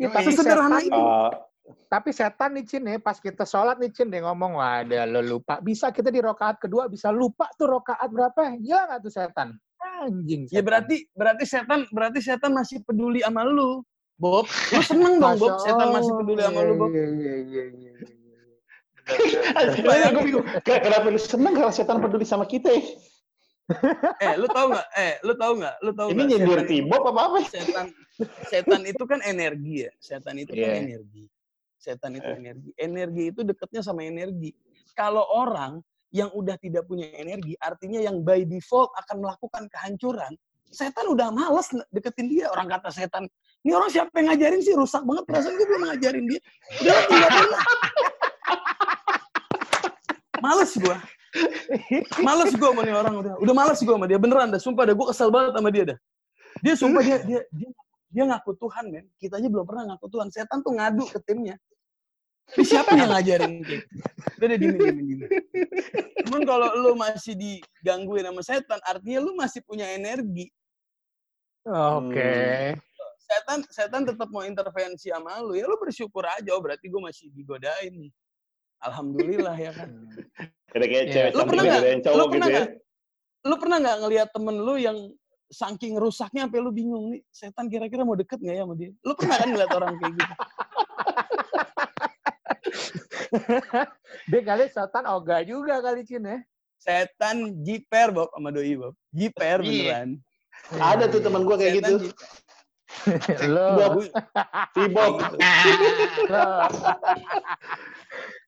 Ya, 0.00 0.08
tapi 0.08 0.32
Sesederhana 0.32 0.80
setan- 0.80 0.88
itu. 0.88 0.96
Oh, 0.96 1.30
Tapi 1.62 2.10
setan 2.10 2.58
nih 2.58 2.64
Cin 2.66 2.88
ya, 2.88 2.98
pas 2.98 3.20
kita 3.22 3.46
sholat 3.46 3.78
nih 3.78 3.92
Cin, 3.94 4.10
dia 4.10 4.24
ngomong, 4.26 4.58
wah 4.58 4.82
ada 4.82 5.06
lo 5.06 5.22
lupa. 5.22 5.62
Bisa 5.62 5.94
kita 5.94 6.10
di 6.10 6.18
rokaat 6.18 6.58
kedua 6.58 6.90
bisa 6.90 7.14
lupa 7.14 7.46
tuh 7.54 7.78
rokaat 7.78 8.08
berapa. 8.10 8.58
Gila 8.58 8.90
nggak 8.90 9.00
tuh 9.06 9.12
setan? 9.12 9.48
Anjing 10.02 10.50
setan. 10.50 10.56
Ya 10.58 10.62
berarti 10.64 10.96
berarti 11.14 11.44
setan 11.46 11.80
berarti 11.94 12.18
setan 12.18 12.50
masih 12.50 12.82
peduli 12.82 13.22
sama 13.22 13.46
lu. 13.46 13.84
Bob, 14.18 14.46
lu 14.46 14.82
seneng 14.86 15.18
dong 15.18 15.34
Bob, 15.38 15.58
setan 15.62 15.88
masih 15.90 16.12
peduli 16.14 16.40
sama 16.42 16.60
lu 16.62 16.74
Bob. 16.78 16.90
Iya, 16.94 17.06
iya, 17.10 17.34
iya, 17.42 17.64
iya, 17.70 17.92
iya. 17.98 18.12
Makanya 19.82 20.08
gue 20.14 20.22
bingung, 20.30 20.46
kenapa 20.62 21.06
lu 21.10 21.18
seneng 21.18 21.54
kalau 21.58 21.72
setan 21.74 21.98
peduli 21.98 22.26
sama 22.26 22.46
kita 22.46 22.70
ya? 22.70 22.82
Eh, 24.22 24.34
lu 24.36 24.46
tahu 24.50 24.74
nggak? 24.74 24.88
Eh, 24.98 25.14
lu 25.22 25.32
tahu 25.38 25.52
nggak? 25.62 25.74
Lu 25.86 25.90
tahu 25.94 26.08
Ini 26.10 26.18
nggak? 26.18 26.28
nyindir 26.28 26.60
Tibob 26.66 27.02
apa 27.08 27.20
apa? 27.30 27.38
setan 27.46 27.86
setan 28.46 28.82
itu 28.84 29.02
kan 29.08 29.18
energi 29.24 29.88
ya 29.88 29.90
setan 29.98 30.36
itu 30.36 30.52
kan 30.52 30.68
Iya. 30.68 30.74
energi 30.92 31.24
setan 31.82 32.14
itu 32.14 32.30
Eh. 32.30 32.38
energi. 32.38 32.70
Energi 32.78 33.22
itu 33.34 33.40
dekatnya 33.42 33.82
sama 33.82 34.06
energi. 34.06 34.54
Kalau 34.94 35.26
orang 35.34 35.82
yang 36.14 36.30
udah 36.30 36.54
tidak 36.62 36.86
punya 36.86 37.10
energi 37.18 37.58
artinya 37.58 37.98
yang 37.98 38.22
by 38.22 38.46
default 38.46 38.92
akan 39.00 39.24
melakukan 39.24 39.64
kehancuran 39.72 40.36
setan 40.72 41.04
udah 41.12 41.28
males 41.28 41.68
deketin 41.92 42.32
dia. 42.32 42.48
Orang 42.48 42.68
kata 42.72 42.88
setan 42.88 43.28
ini 43.62 43.72
orang 43.76 43.90
siapa 43.92 44.10
yang 44.18 44.32
ngajarin 44.32 44.60
sih? 44.64 44.74
Rusak 44.74 45.04
banget 45.04 45.24
perasaan 45.28 45.54
gue 45.54 45.66
belum 45.68 45.82
ngajarin 45.92 46.24
dia. 46.26 46.40
Udah 46.80 46.92
lah, 46.92 47.04
tinggalin 47.06 47.48
lah. 47.52 47.64
Males 50.42 50.72
gua. 50.74 50.96
Males 52.18 52.52
gua 52.58 52.68
sama 52.74 52.82
nih 52.82 52.94
orang 52.98 53.14
udah. 53.22 53.32
Udah 53.38 53.54
males 53.54 53.78
gua 53.84 53.94
sama 53.94 54.06
dia 54.10 54.18
beneran 54.18 54.48
dah. 54.50 54.60
Sumpah 54.60 54.84
dah 54.88 54.94
gua 54.96 55.06
kesel 55.14 55.30
banget 55.30 55.52
sama 55.54 55.68
dia 55.70 55.84
dah. 55.94 55.98
Dia 56.60 56.74
sumpah 56.74 57.02
dia 57.04 57.16
dia 57.22 57.40
dia 57.54 57.68
dia 58.12 58.24
ngaku 58.26 58.50
Tuhan 58.58 58.84
men. 58.90 59.06
Kita 59.16 59.38
aja 59.38 59.48
belum 59.48 59.64
pernah 59.64 59.94
ngaku 59.94 60.06
Tuhan. 60.10 60.28
Setan 60.34 60.60
tuh 60.66 60.74
ngadu 60.74 61.06
ke 61.06 61.22
timnya 61.22 61.56
ini 62.52 62.64
siapa 62.64 62.92
yang 62.92 63.08
ngajarin 63.08 63.52
kayak 63.62 63.82
gitu? 63.86 63.96
udah 64.36 64.46
deh 64.46 64.58
dimi 64.58 64.76
dimi 64.76 65.02
dimi 65.06 65.26
cuman 66.26 66.42
kalau 66.42 66.68
lu 66.76 66.92
masih 66.94 67.34
digangguin 67.34 68.26
sama 68.26 68.42
setan 68.42 68.80
artinya 68.82 69.18
lu 69.20 69.32
masih 69.32 69.60
punya 69.62 69.86
energi 69.88 70.50
Oke. 71.62 72.74
setan 73.22 73.62
setan 73.70 74.02
tetap 74.02 74.28
mau 74.28 74.42
intervensi 74.42 75.08
sama 75.08 75.38
lu 75.40 75.54
ya 75.54 75.64
lu 75.64 75.78
bersyukur 75.78 76.26
aja 76.26 76.50
oh 76.52 76.60
berarti 76.60 76.90
gue 76.90 76.98
masih 76.98 77.30
digodain 77.30 77.94
nih 77.94 78.10
alhamdulillah 78.82 79.54
ya 79.54 79.70
kan 79.72 79.88
Ada 80.72 80.86
kayak 80.88 81.04
Iya. 81.04 81.12
cewek 81.12 81.32
Lu 81.32 81.42
pernah 81.44 81.62
nggak? 81.62 81.78
ada 81.78 81.88
yang 81.88 82.00
Lu 82.00 82.06
cowok 82.08 82.26
pernah 82.28 82.48
gitu 82.48 82.58
ya. 82.58 82.64
lu 83.42 83.54
pernah 83.58 83.76
nggak 83.78 83.96
ngelihat 84.02 84.28
temen 84.30 84.56
lu 84.58 84.74
yang 84.76 84.98
saking 85.52 85.94
rusaknya 85.96 86.40
sampai 86.48 86.58
lu 86.58 86.70
bingung 86.72 87.04
nih 87.12 87.20
setan 87.28 87.66
kira-kira 87.68 88.02
mau 88.02 88.16
deket 88.16 88.40
nggak 88.40 88.56
ya 88.56 88.62
sama 88.64 88.74
dia 88.74 88.90
lu 88.98 89.12
pernah 89.14 89.36
kan 89.36 89.48
ngeliat 89.48 89.70
orang 89.70 89.92
kayak 89.96 90.12
gitu 90.18 90.34
Dia 94.30 94.40
kali 94.42 94.64
setan 94.66 95.04
ogah 95.06 95.40
juga 95.42 95.78
kali 95.78 96.02
Cin 96.02 96.24
ya. 96.24 96.38
setan 96.76 97.36
jiper 97.60 98.10
Bob 98.10 98.28
sama 98.28 98.50
doi 98.50 98.74
Bob 98.74 98.94
jiper 99.08 99.60
Iya. 99.60 100.02
beneran 100.02 100.08
Ada 100.74 101.04
tuh 101.06 101.20
teman 101.20 101.42
gue 101.42 101.54
kayak 101.54 101.72
Setan 101.74 101.90
gitu. 101.92 102.06
Lo. 103.48 103.66
Bob. 103.74 103.92
Tibob. 104.72 105.12
Kayak 105.32 105.58
gitu. 105.64 105.86
lo. 106.28 106.46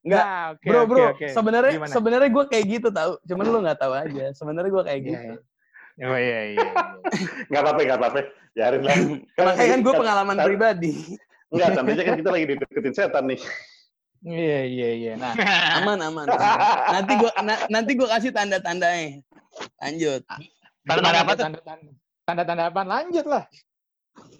Nggak, 0.01 0.21
Nah, 0.21 0.53
bro 0.59 0.81
bro 0.85 1.03
oke. 1.11 1.27
sebenarnya 1.27 1.71
Gimana? 1.73 1.91
sebenarnya 1.91 2.29
gue 2.29 2.43
kayak 2.45 2.65
gitu 2.69 2.87
tahu 2.89 3.11
cuman 3.23 3.45
lu 3.47 3.57
nggak 3.59 3.79
tahu 3.79 3.93
aja 3.95 4.25
sebenarnya 4.31 4.69
gue 4.69 4.83
kayak 4.83 4.99
Iya, 4.99 5.07
gitu 5.07 5.25
iya. 5.25 6.05
Oh 6.05 6.13
iya 6.13 6.39
iya. 6.45 6.59
iya. 6.59 6.71
Gak 7.47 7.61
apa-apa, 7.63 7.79
gak 7.81 7.97
apa-apa. 7.97 8.19
Biarin 8.51 8.81
lah. 8.83 8.95
makanya 9.37 9.69
kan 9.69 9.79
gue 9.79 9.89
Kan- 9.89 10.01
pengalaman 10.01 10.35
kan- 10.35 10.45
pribadi 10.45 10.93
Enggak, 11.47 11.69
sebenarnya 11.73 12.03
kan 12.03 12.15
kita 12.15 12.29
lagi 12.29 12.45
dideketin 12.47 12.93
setan 12.93 13.23
nih. 13.25 13.39
Iya 14.25 14.59
iya 14.65 14.89
iya. 14.97 15.11
Nah, 15.21 15.33
aman 15.85 16.01
aman, 16.01 16.25
aman. 16.25 16.57
nanti 16.97 17.13
gue 17.21 17.31
nanti 17.69 17.91
gue 17.93 18.07
kasih 18.09 18.33
tanda 18.33 18.57
tandanya 18.57 19.21
lanjut 19.77 20.25
Tanda-tanda 20.85 21.19
apa 21.21 21.33
tuh? 21.37 21.43
Tanda-tanda 21.45 21.91
tanda-tanda 22.25 22.63
apa? 22.73 22.81
Lanjut 22.81 23.25
lah. 23.29 23.45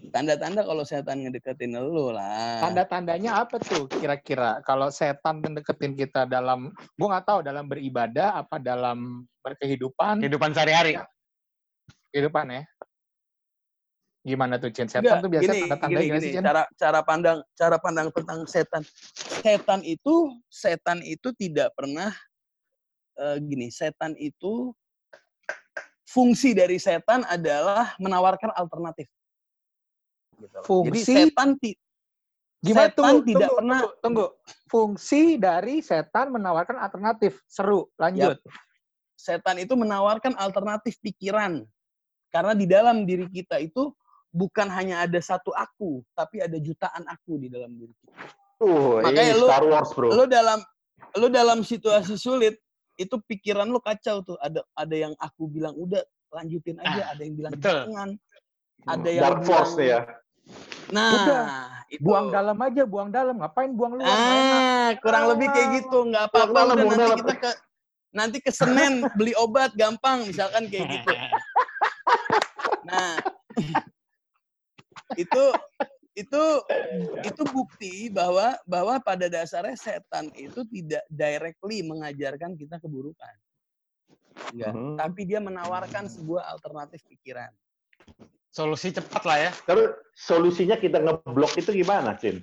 tanda-tanda 0.09 0.63
kalau 0.63 0.87
setan 0.87 1.19
ngedeketin 1.27 1.75
lu 1.75 2.07
lah 2.15 2.63
Tanda-tandanya 2.63 3.43
apa 3.43 3.59
tuh 3.59 3.85
kira-kira? 3.91 4.63
Kalau 4.63 4.87
setan 4.87 5.43
mendeketin 5.43 5.93
kita 5.93 6.23
dalam, 6.25 6.71
gua 6.95 7.07
nggak 7.17 7.25
tahu 7.27 7.39
dalam 7.43 7.67
beribadah 7.67 8.39
apa 8.39 8.55
dalam 8.55 9.27
berkehidupan, 9.43 10.23
Kehidupan 10.23 10.55
sehari-hari. 10.55 10.95
kehidupan 12.15 12.47
ya. 12.47 12.63
Gimana 14.25 14.57
tuh 14.57 14.73
Cin? 14.73 14.89
Setan 14.89 15.05
Enggak, 15.05 15.21
tuh 15.21 15.29
biasanya 15.29 15.53
gini, 15.53 15.61
tanda-tanda 15.69 15.99
gini, 16.01 16.01
sih 16.01 16.09
gini. 16.17 16.33
Cin? 16.33 16.43
cara 16.43 16.63
cara 16.73 16.99
pandang 17.05 17.37
cara 17.53 17.77
pandang 17.77 18.07
tentang 18.09 18.39
setan 18.49 18.83
setan 19.45 19.81
itu 19.85 20.13
setan 20.49 20.99
itu 21.05 21.29
tidak 21.37 21.69
pernah 21.77 22.09
eh, 23.21 23.37
gini 23.37 23.69
setan 23.69 24.17
itu 24.17 24.73
fungsi 26.09 26.57
dari 26.57 26.81
setan 26.81 27.21
adalah 27.29 27.93
menawarkan 28.01 28.49
alternatif 28.57 29.05
Gitu 30.35 30.51
loh. 30.51 30.63
jadi 30.89 30.99
Fungsi? 30.99 31.13
setan 31.15 31.49
ti- 31.61 31.79
Gimana 32.65 32.89
setan 32.89 32.97
tunggu, 32.97 33.19
tidak 33.29 33.39
tunggu, 33.45 33.57
pernah 33.61 33.79
tunggu, 33.79 34.01
tunggu. 34.01 34.25
Fungsi 34.65 35.21
dari 35.37 35.75
setan 35.85 36.33
menawarkan 36.33 36.77
alternatif. 36.81 37.37
Seru, 37.45 37.87
lanjut. 37.95 38.41
setan 39.15 39.57
itu 39.61 39.73
menawarkan 39.79 40.35
alternatif 40.35 40.99
pikiran 40.99 41.63
karena 42.29 42.51
di 42.51 42.65
dalam 42.67 43.07
diri 43.07 43.25
kita 43.31 43.63
itu 43.63 43.95
bukan 44.35 44.67
hanya 44.67 44.99
ada 44.99 45.15
satu 45.17 45.49
aku 45.49 46.03
tapi 46.11 46.39
ada 46.39 46.57
jutaan 46.57 47.07
aku 47.07 47.39
di 47.39 47.47
dalam 47.47 47.71
diri 47.71 47.95
kita 47.95 48.11
Tuh, 48.55 48.99
Makanya 48.99 49.23
ini 49.25 49.35
lu- 49.35 49.47
Star 49.47 49.63
Wars, 49.63 49.91
bro. 49.91 50.11
lu 50.11 50.23
dalam 50.25 50.59
lu 51.13 51.27
dalam 51.29 51.59
situasi 51.61 52.15
sulit 52.15 52.59
itu 52.95 53.15
pikiran 53.21 53.63
lu 53.65 53.79
kacau 53.79 54.19
tuh 54.21 54.35
ada 54.37 54.63
ada 54.73 54.95
yang 54.97 55.11
aku 55.17 55.47
bilang 55.49 55.71
udah 55.73 55.99
lanjutin 56.29 56.75
aja 56.77 57.09
ada 57.09 57.21
yang 57.21 57.33
bilang 57.33 57.51
betul. 57.53 57.71
jangan 57.85 58.09
ada 58.85 59.07
yang 59.09 59.23
Dark 59.25 59.41
Force 59.41 59.71
bilang- 59.71 59.77
nih 59.77 59.87
ya. 59.89 60.01
nah 60.87 61.11
Udah, 61.11 61.43
itu 61.87 62.01
Buang 62.01 62.27
dalam 62.29 62.57
aja, 62.59 62.83
buang 62.83 63.09
dalam. 63.09 63.35
Ngapain 63.37 63.71
buang 63.71 63.93
luar? 63.95 64.07
Ah 64.07 64.89
kurang 64.99 65.25
lebih 65.31 65.47
kayak 65.49 65.69
gitu 65.75 65.97
nggak 66.05 66.23
apa-apa 66.27 66.59
udah 66.65 66.75
buang 66.75 66.91
nanti 66.91 67.01
dalam. 67.01 67.17
kita 67.19 67.33
ke 67.35 67.51
nanti 68.11 68.37
ke 68.39 68.49
Senen 68.49 68.93
beli 69.13 69.35
obat 69.35 69.73
gampang 69.73 70.23
misalkan 70.23 70.65
kayak 70.65 70.85
gitu 70.93 71.11
nah 72.87 73.19
itu 75.15 75.43
itu 76.15 76.43
itu 77.27 77.41
bukti 77.51 78.07
bahwa 78.07 78.55
bahwa 78.63 78.95
pada 79.03 79.27
dasarnya 79.27 79.75
setan 79.75 80.31
itu 80.35 80.63
tidak 80.71 81.03
directly 81.11 81.83
mengajarkan 81.83 82.55
kita 82.55 82.79
keburukan 82.79 83.35
enggak 84.55 84.71
Hmm. 84.71 84.95
tapi 84.95 85.27
dia 85.27 85.39
menawarkan 85.39 86.07
sebuah 86.07 86.55
alternatif 86.55 87.03
pikiran 87.07 87.51
Solusi 88.55 88.87
cepat 88.95 89.23
lah 89.27 89.35
ya. 89.35 89.51
Terus 89.67 89.99
solusinya 90.15 90.79
kita 90.79 91.03
ngeblok 91.03 91.59
itu 91.59 91.75
gimana, 91.75 92.15
Cin? 92.15 92.39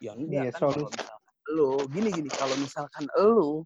ya 0.00 0.12
enggak 0.12 0.48
Iya, 0.48 0.50
kan 0.52 0.60
solusi. 0.68 0.96
lu 1.56 1.80
gini 1.88 2.08
gini 2.12 2.28
kalau 2.28 2.56
misalkan 2.60 3.08
lu 3.16 3.64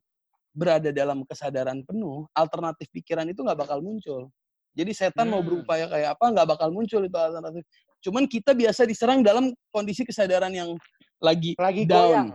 berada 0.54 0.94
dalam 0.94 1.26
kesadaran 1.26 1.82
penuh 1.82 2.26
alternatif 2.34 2.86
pikiran 2.94 3.26
itu 3.26 3.42
nggak 3.42 3.58
bakal 3.66 3.82
muncul 3.82 4.30
jadi 4.74 4.90
setan 4.92 5.30
mau 5.30 5.40
Hmm. 5.40 5.48
berupaya 5.48 5.86
kayak 5.86 6.08
apa 6.12 6.24
nggak 6.28 6.46
bakal 6.48 6.68
muncul 6.68 7.00
itu 7.00 7.14
alternatif 7.14 7.62
cuman 8.00 8.26
kita 8.26 8.52
biasa 8.52 8.84
diserang 8.84 9.22
dalam 9.22 9.54
kondisi 9.70 10.02
kesadaran 10.02 10.50
yang 10.50 10.74
lagi 11.18 11.54
Lagi 11.56 11.86
down 11.86 12.02
goyang. 12.04 12.28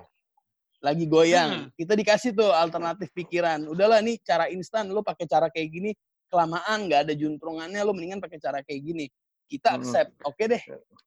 lagi 0.79 1.05
goyang 1.05 1.49
Hmm. 1.51 1.67
kita 1.75 1.93
dikasih 1.93 2.31
tuh 2.31 2.49
alternatif 2.49 3.11
pikiran 3.11 3.67
udahlah 3.67 3.99
nih 3.99 4.17
cara 4.19 4.47
instan 4.47 4.87
lu 4.87 5.03
pakai 5.03 5.27
cara 5.27 5.51
kayak 5.51 5.69
gini 5.69 5.91
kelamaan 6.25 6.87
nggak 6.87 7.05
ada 7.05 7.13
juntrungannya 7.13 7.79
lu 7.79 7.91
mendingan 7.91 8.17
pakai 8.17 8.39
cara 8.39 8.63
kayak 8.63 8.81
gini 8.81 9.05
kita 9.45 9.75
Hmm. 9.75 9.77
accept 9.77 10.15
oke 10.23 10.39
deh 10.41 10.63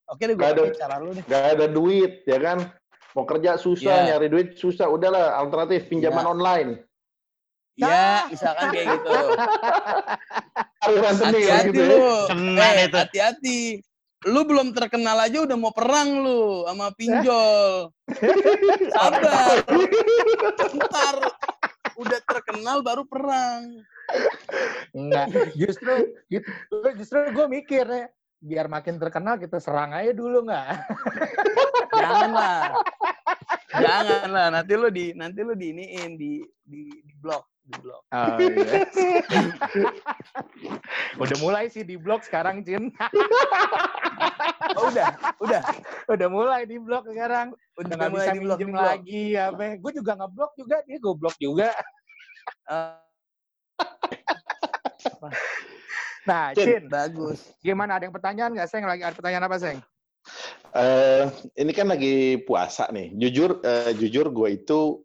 oke 0.06 0.22
deh 0.22 0.34
gue 0.34 0.38
Nggak 0.38 0.52
ada- 0.52 0.64
pakai 0.68 0.78
cara 0.78 0.94
lu 0.98 1.10
deh 1.10 1.24
Gak 1.24 1.44
ada 1.48 1.66
duit, 1.66 2.12
ya 2.24 2.38
kan? 2.38 2.58
Mau 3.12 3.22
kerja 3.22 3.54
susah, 3.54 3.92
Iya. 4.02 4.16
nyari 4.16 4.26
duit 4.26 4.48
susah. 4.56 4.88
Udahlah, 4.88 5.36
alternatif 5.36 5.84
pinjaman 5.86 6.24
Iya. 6.24 6.32
online. 6.32 6.70
Ya 7.76 8.28
misalkan 8.28 8.68
kayak 8.72 8.86
gitu. 8.98 9.10
Hati-hati 10.82 11.70
gitu 11.70 11.82
ya. 11.82 11.94
lu. 11.94 12.06
Eh 12.58 12.90
hati-hati. 12.90 13.60
Lu 14.22 14.46
belum 14.46 14.70
terkenal 14.70 15.18
aja 15.18 15.42
udah 15.42 15.56
mau 15.58 15.74
perang 15.74 16.22
lu 16.22 16.62
sama 16.66 16.94
pinjol. 16.94 17.90
Sabar. 18.94 19.66
Ntar 20.78 21.16
udah 22.02 22.20
terkenal 22.26 22.82
baru 22.86 23.02
perang. 23.06 23.82
Enggak, 24.92 25.54
justru 25.56 26.12
justru, 26.28 26.86
justru 26.98 27.18
gue 27.32 27.46
mikir 27.48 27.86
ya, 27.86 28.04
biar 28.42 28.66
makin 28.66 28.98
terkenal 28.98 29.38
kita 29.38 29.62
serang 29.62 29.94
aja 29.94 30.12
dulu 30.12 30.44
nggak? 30.44 30.66
janganlah. 31.94 32.60
Jangan 33.72 34.28
lah, 34.28 34.46
nanti 34.52 34.72
lu 34.76 34.88
di 34.92 35.16
nanti 35.16 35.40
lu 35.40 35.56
di 35.56 35.72
iniin 35.72 36.10
di 36.20 36.44
di 36.60 36.92
di 36.92 37.14
blok, 37.16 37.51
di 37.62 37.72
blok. 37.78 38.02
Oh, 38.10 38.36
iya. 38.42 38.82
udah 41.22 41.36
mulai 41.38 41.64
sih 41.70 41.86
di 41.86 41.94
blog 41.94 42.26
sekarang, 42.26 42.66
Cin. 42.66 42.90
Oh, 44.72 44.88
udah, 44.88 45.36
udah. 45.42 45.60
udah 46.08 46.28
mulai 46.32 46.64
di 46.64 46.80
blog 46.80 47.04
sekarang. 47.04 47.52
Udah 47.76 47.92
nggak 47.92 48.08
mulai 48.08 48.24
bisa 48.24 48.32
di 48.32 48.40
blok, 48.40 48.58
minjem 48.62 48.72
di 48.72 48.80
lagi 48.80 49.24
apa. 49.36 49.76
Gue 49.76 49.92
juga 49.92 50.12
ngeblok 50.16 50.52
juga, 50.56 50.76
dia 50.88 50.96
gue 50.96 51.14
blok 51.14 51.36
juga. 51.36 51.68
Nah, 56.22 56.54
Cin. 56.54 56.66
Cin, 56.66 56.82
bagus. 56.86 57.50
gimana? 57.58 57.98
Ada 57.98 58.06
yang 58.06 58.14
pertanyaan 58.14 58.50
nggak, 58.54 58.70
Seng? 58.70 58.86
Lagi 58.86 59.02
ada 59.02 59.14
pertanyaan 59.14 59.46
apa, 59.50 59.56
Seng? 59.58 59.78
Eh, 60.72 61.24
ini 61.58 61.72
kan 61.74 61.90
lagi 61.90 62.38
puasa 62.46 62.86
nih. 62.94 63.10
Jujur, 63.18 63.58
eh, 63.66 63.90
jujur 63.98 64.30
gue 64.30 64.48
itu, 64.54 65.02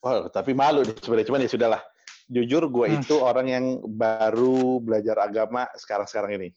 wah 0.00 0.26
tapi 0.32 0.52
malu 0.56 0.84
deh 0.84 0.96
sebenarnya. 0.96 1.28
Cuman 1.28 1.44
ya 1.44 1.50
sudahlah. 1.50 1.82
Jujur 2.30 2.70
gue 2.70 2.86
Hmm. 2.86 3.02
itu 3.02 3.14
orang 3.18 3.46
yang 3.50 3.64
baru 3.84 4.78
belajar 4.78 5.18
agama 5.18 5.66
sekarang-sekarang 5.74 6.38
ini. 6.38 6.48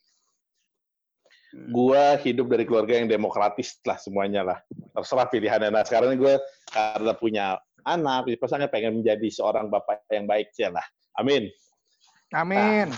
Gue 1.69 2.17
hidup 2.25 2.49
dari 2.49 2.65
keluarga 2.65 2.97
yang 2.97 3.10
demokratis 3.10 3.77
lah 3.86 3.97
semuanya 3.97 4.41
lah. 4.41 4.58
Terserah 4.93 5.29
pilihannya. 5.29 5.69
Nah 5.69 5.86
sekarang 5.86 6.13
ini 6.13 6.17
gue 6.17 6.36
karena 6.69 7.13
punya 7.13 7.45
anak, 7.86 8.25
pasangan 8.41 8.69
pengen 8.71 9.01
menjadi 9.01 9.27
seorang 9.29 9.69
bapak 9.69 10.01
yang 10.10 10.25
baik 10.25 10.49
sih 10.56 10.65
lah. 10.65 10.86
Amin. 11.17 11.49
Amin. 12.34 12.89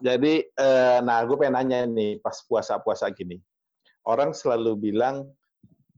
Jadi, 0.00 0.42
eh, 0.42 0.98
nah 1.04 1.22
gue 1.22 1.36
pengen 1.36 1.60
nanya 1.60 1.86
nih 1.86 2.18
pas 2.18 2.34
puasa-puasa 2.48 3.06
gini. 3.12 3.38
Orang 4.02 4.32
selalu 4.32 4.90
bilang 4.90 5.28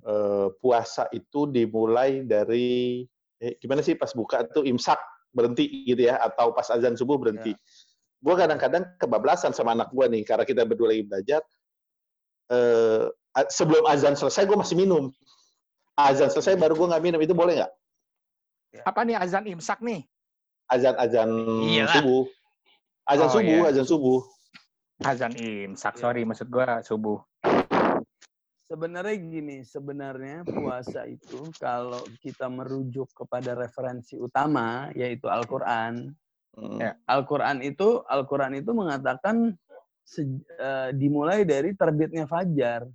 eh, 0.02 0.48
puasa 0.58 1.06
itu 1.14 1.46
dimulai 1.48 2.26
dari 2.26 3.00
eh, 3.42 3.58
gimana 3.58 3.82
sih 3.82 3.98
pas 3.98 4.14
buka 4.14 4.46
itu 4.46 4.62
imsak 4.62 5.02
berhenti 5.34 5.66
gitu 5.82 6.06
ya 6.06 6.22
atau 6.22 6.54
pas 6.54 6.70
azan 6.70 6.94
subuh 6.94 7.18
berhenti. 7.18 7.50
Gue 8.22 8.34
kadang-kadang 8.38 8.94
kebablasan 9.02 9.50
sama 9.50 9.74
anak 9.74 9.90
gue 9.90 10.06
nih 10.06 10.22
karena 10.22 10.46
kita 10.46 10.62
berdua 10.62 10.94
lagi 10.94 11.02
belajar. 11.02 11.42
Eh, 12.52 13.10
sebelum 13.50 13.82
azan 13.90 14.14
selesai 14.14 14.46
gue 14.46 14.54
masih 14.54 14.78
minum. 14.78 15.10
Azan 15.98 16.30
selesai 16.30 16.54
baru 16.54 16.78
gue 16.78 16.86
nggak 16.86 17.02
minum 17.02 17.20
itu 17.20 17.34
boleh 17.34 17.58
nggak? 17.58 17.72
Apa 18.86 19.04
nih 19.04 19.18
azan 19.18 19.44
imsak 19.50 19.82
nih? 19.84 20.06
Azan-azan 20.70 21.28
Iyalah. 21.68 21.92
subuh. 22.00 22.24
Azan 23.04 23.28
Oh, 23.28 23.34
subuh, 23.34 23.58
iya. 23.66 23.70
azan 23.74 23.84
subuh. 23.84 24.20
Azan 25.02 25.32
imsak, 25.36 25.98
sorry. 25.98 26.22
Maksud 26.22 26.48
gue 26.48 26.64
subuh. 26.86 27.18
Sebenarnya 28.72 29.16
gini, 29.20 29.60
sebenarnya 29.68 30.48
puasa 30.48 31.04
itu 31.04 31.44
kalau 31.60 32.00
kita 32.24 32.48
merujuk 32.48 33.04
kepada 33.12 33.52
referensi 33.52 34.16
utama 34.16 34.88
yaitu 34.96 35.28
Al-Qur'an. 35.28 36.08
Hmm. 36.56 36.80
Ya. 36.80 36.96
Al-Qur'an 37.04 37.60
itu 37.60 38.00
Al-Qur'an 38.08 38.56
itu 38.56 38.72
mengatakan 38.72 39.52
se- 40.00 40.24
eh, 40.56 40.88
dimulai 40.96 41.44
dari 41.44 41.76
terbitnya 41.76 42.24
fajar. 42.24 42.88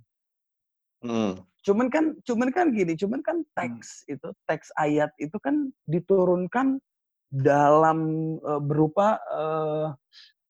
Hmm. 0.98 1.46
Cuman 1.62 1.86
kan 1.94 2.10
cuman 2.26 2.50
kan 2.50 2.74
gini, 2.74 2.98
cuman 2.98 3.22
kan 3.22 3.46
teks 3.54 4.02
itu 4.10 4.34
teks 4.50 4.74
ayat 4.74 5.14
itu 5.22 5.38
kan 5.38 5.70
diturunkan 5.86 6.82
dalam 7.30 8.34
eh, 8.34 8.62
berupa 8.66 9.22
eh, 9.30 9.94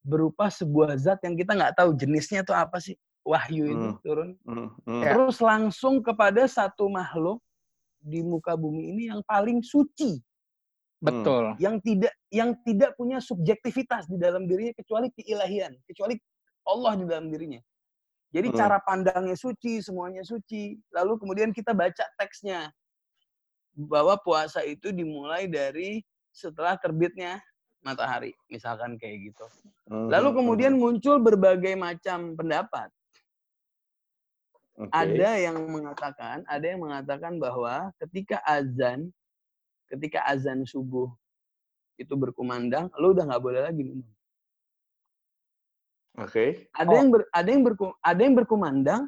berupa 0.00 0.48
sebuah 0.48 0.96
zat 0.96 1.20
yang 1.20 1.36
kita 1.36 1.52
nggak 1.52 1.76
tahu 1.76 1.92
jenisnya 1.92 2.40
itu 2.40 2.56
apa 2.56 2.80
sih 2.80 2.96
wahyu 3.28 3.64
itu 3.68 3.88
Hmm. 3.92 4.00
turun 4.00 4.30
Hmm. 4.48 4.68
Hmm. 4.88 5.02
Ya. 5.04 5.12
terus 5.12 5.36
langsung 5.44 6.00
kepada 6.00 6.48
satu 6.48 6.88
makhluk 6.88 7.44
di 8.00 8.24
muka 8.24 8.56
bumi 8.56 8.88
ini 8.96 9.02
yang 9.12 9.20
paling 9.28 9.60
suci 9.60 10.16
Betul. 10.98 11.54
yang 11.60 11.76
tidak 11.84 12.10
yang 12.32 12.56
tidak 12.64 12.96
punya 12.96 13.20
subjektivitas 13.20 14.08
di 14.08 14.16
dalam 14.16 14.48
dirinya 14.48 14.72
kecuali 14.72 15.12
keilahian 15.12 15.76
kecuali 15.84 16.16
Allah 16.64 16.96
di 16.96 17.04
dalam 17.04 17.28
dirinya 17.28 17.60
jadi 18.32 18.48
Hmm. 18.48 18.56
cara 18.56 18.78
pandangnya 18.80 19.36
suci 19.36 19.78
semuanya 19.78 20.24
suci 20.24 20.74
lalu 20.90 21.20
kemudian 21.20 21.52
kita 21.52 21.76
baca 21.76 22.02
teksnya 22.16 22.72
bahwa 23.78 24.18
puasa 24.18 24.64
itu 24.66 24.90
dimulai 24.90 25.46
dari 25.46 26.02
setelah 26.34 26.74
terbitnya 26.74 27.38
matahari 27.78 28.34
misalkan 28.50 28.98
kayak 28.98 29.30
gitu 29.30 29.46
Hmm. 29.86 30.10
lalu 30.10 30.34
kemudian 30.34 30.74
muncul 30.74 31.22
berbagai 31.22 31.78
macam 31.78 32.34
pendapat 32.34 32.90
Oke. 34.78 34.94
ada 34.94 35.30
yang 35.36 35.58
mengatakan 35.66 36.46
ada 36.46 36.62
yang 36.62 36.78
mengatakan 36.78 37.34
bahwa 37.36 37.90
ketika 37.98 38.38
azan 38.46 39.10
ketika 39.90 40.22
azan 40.22 40.62
subuh 40.62 41.10
itu 41.98 42.14
berkumandang 42.14 42.86
lu 42.94 43.10
udah 43.10 43.26
nggak 43.26 43.42
boleh 43.42 43.60
lagi 43.66 43.82
minum 43.82 44.06
Oke. 46.18 46.66
ada 46.74 46.90
Oh. 46.90 46.98
yang 46.98 47.08
ber, 47.14 47.22
ada 47.30 47.48
yang 47.50 47.62
berku, 47.62 47.86
ada 48.02 48.20
yang 48.22 48.34
berkumandang 48.34 49.02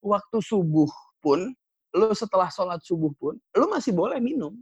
waktu 0.00 0.38
subuh 0.40 0.88
pun 1.20 1.52
lu 1.92 2.10
setelah 2.12 2.48
sholat 2.48 2.80
subuh 2.84 3.12
pun 3.16 3.36
lu 3.52 3.66
masih 3.68 3.92
boleh 3.92 4.20
minum 4.20 4.56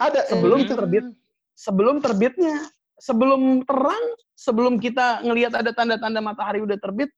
Ada 0.00 0.24
Sebelum 0.30 0.64
gitu. 0.64 0.72
terbit. 0.74 1.04
sebelum 1.52 2.00
terbitnya 2.00 2.56
sebelum 2.96 3.60
terang 3.68 4.04
sebelum 4.34 4.80
kita 4.80 5.20
ngelihat 5.20 5.52
ada 5.52 5.70
tanda-tanda 5.70 6.18
matahari 6.24 6.64
udah 6.64 6.80
terbit 6.80 7.12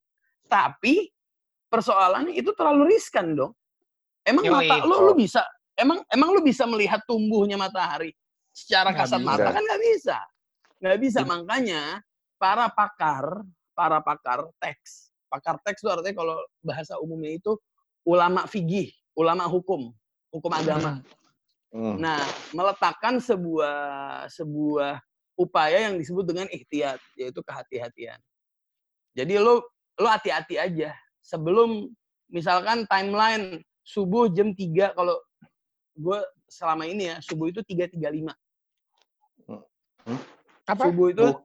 tapi 0.51 1.14
persoalannya 1.75 2.39
itu 2.39 2.55
terlalu 2.55 2.95
riskan 2.95 3.35
dong 3.35 3.53
emang 4.23 4.47
Yoi. 4.47 4.55
mata 4.71 4.87
lu 4.87 5.11
lu 5.11 5.13
bisa 5.19 5.43
emang 5.75 5.99
emang 6.07 6.31
lu 6.31 6.41
bisa 6.47 6.63
melihat 6.71 7.03
tumbuhnya 7.03 7.59
matahari 7.59 8.15
secara 8.55 8.95
kasat 8.95 9.19
bisa. 9.19 9.29
mata 9.35 9.49
kan 9.51 9.63
nggak 9.63 9.83
bisa 9.83 10.17
nggak 10.79 10.99
bisa 11.03 11.21
Jadi- 11.27 11.31
makanya 11.35 11.83
para 12.39 12.71
pakar 12.71 13.43
para 13.75 13.99
pakar 13.99 14.47
teks 14.63 15.11
pakar 15.27 15.59
teks 15.67 15.83
itu 15.83 15.91
artinya 15.91 16.15
kalau 16.15 16.37
bahasa 16.63 16.95
umumnya 17.03 17.35
itu 17.35 17.59
ulama 18.07 18.47
fikih 18.47 18.95
ulama 19.19 19.51
hukum 19.51 19.91
hukum 20.31 20.53
agama 20.55 21.03
Hmm. 21.75 21.99
Nah, 21.99 22.23
meletakkan 22.55 23.19
sebuah 23.19 23.75
sebuah 24.31 25.03
upaya 25.35 25.91
yang 25.91 25.99
disebut 25.99 26.23
dengan 26.23 26.47
ikhtiat, 26.47 27.03
yaitu 27.19 27.43
kehati-hatian. 27.43 28.23
Jadi 29.11 29.35
lo 29.43 29.59
lo 29.99 30.07
hati-hati 30.07 30.55
aja 30.55 30.95
sebelum 31.25 31.89
misalkan 32.29 32.85
timeline 32.85 33.65
subuh 33.81 34.29
jam 34.29 34.53
3 34.53 34.93
kalau 34.93 35.17
gue 35.97 36.19
selama 36.45 36.85
ini 36.85 37.09
ya 37.09 37.17
subuh 37.25 37.49
itu 37.49 37.65
3.35. 37.65 38.29
Apa? 40.69 40.83
Subuh 40.85 41.09
itu 41.09 41.25
Bu- 41.25 41.41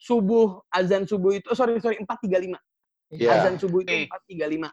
subuh 0.00 0.46
azan 0.72 1.04
subuh 1.06 1.36
itu 1.36 1.46
oh, 1.52 1.56
sorry 1.56 1.78
sorry 1.78 2.02
4.35. 2.02 2.58
Iya. 3.14 3.30
Azan 3.38 3.54
subuh 3.60 3.86
itu 3.86 3.94
Oke. 3.94 4.34
4.35. 4.34 4.70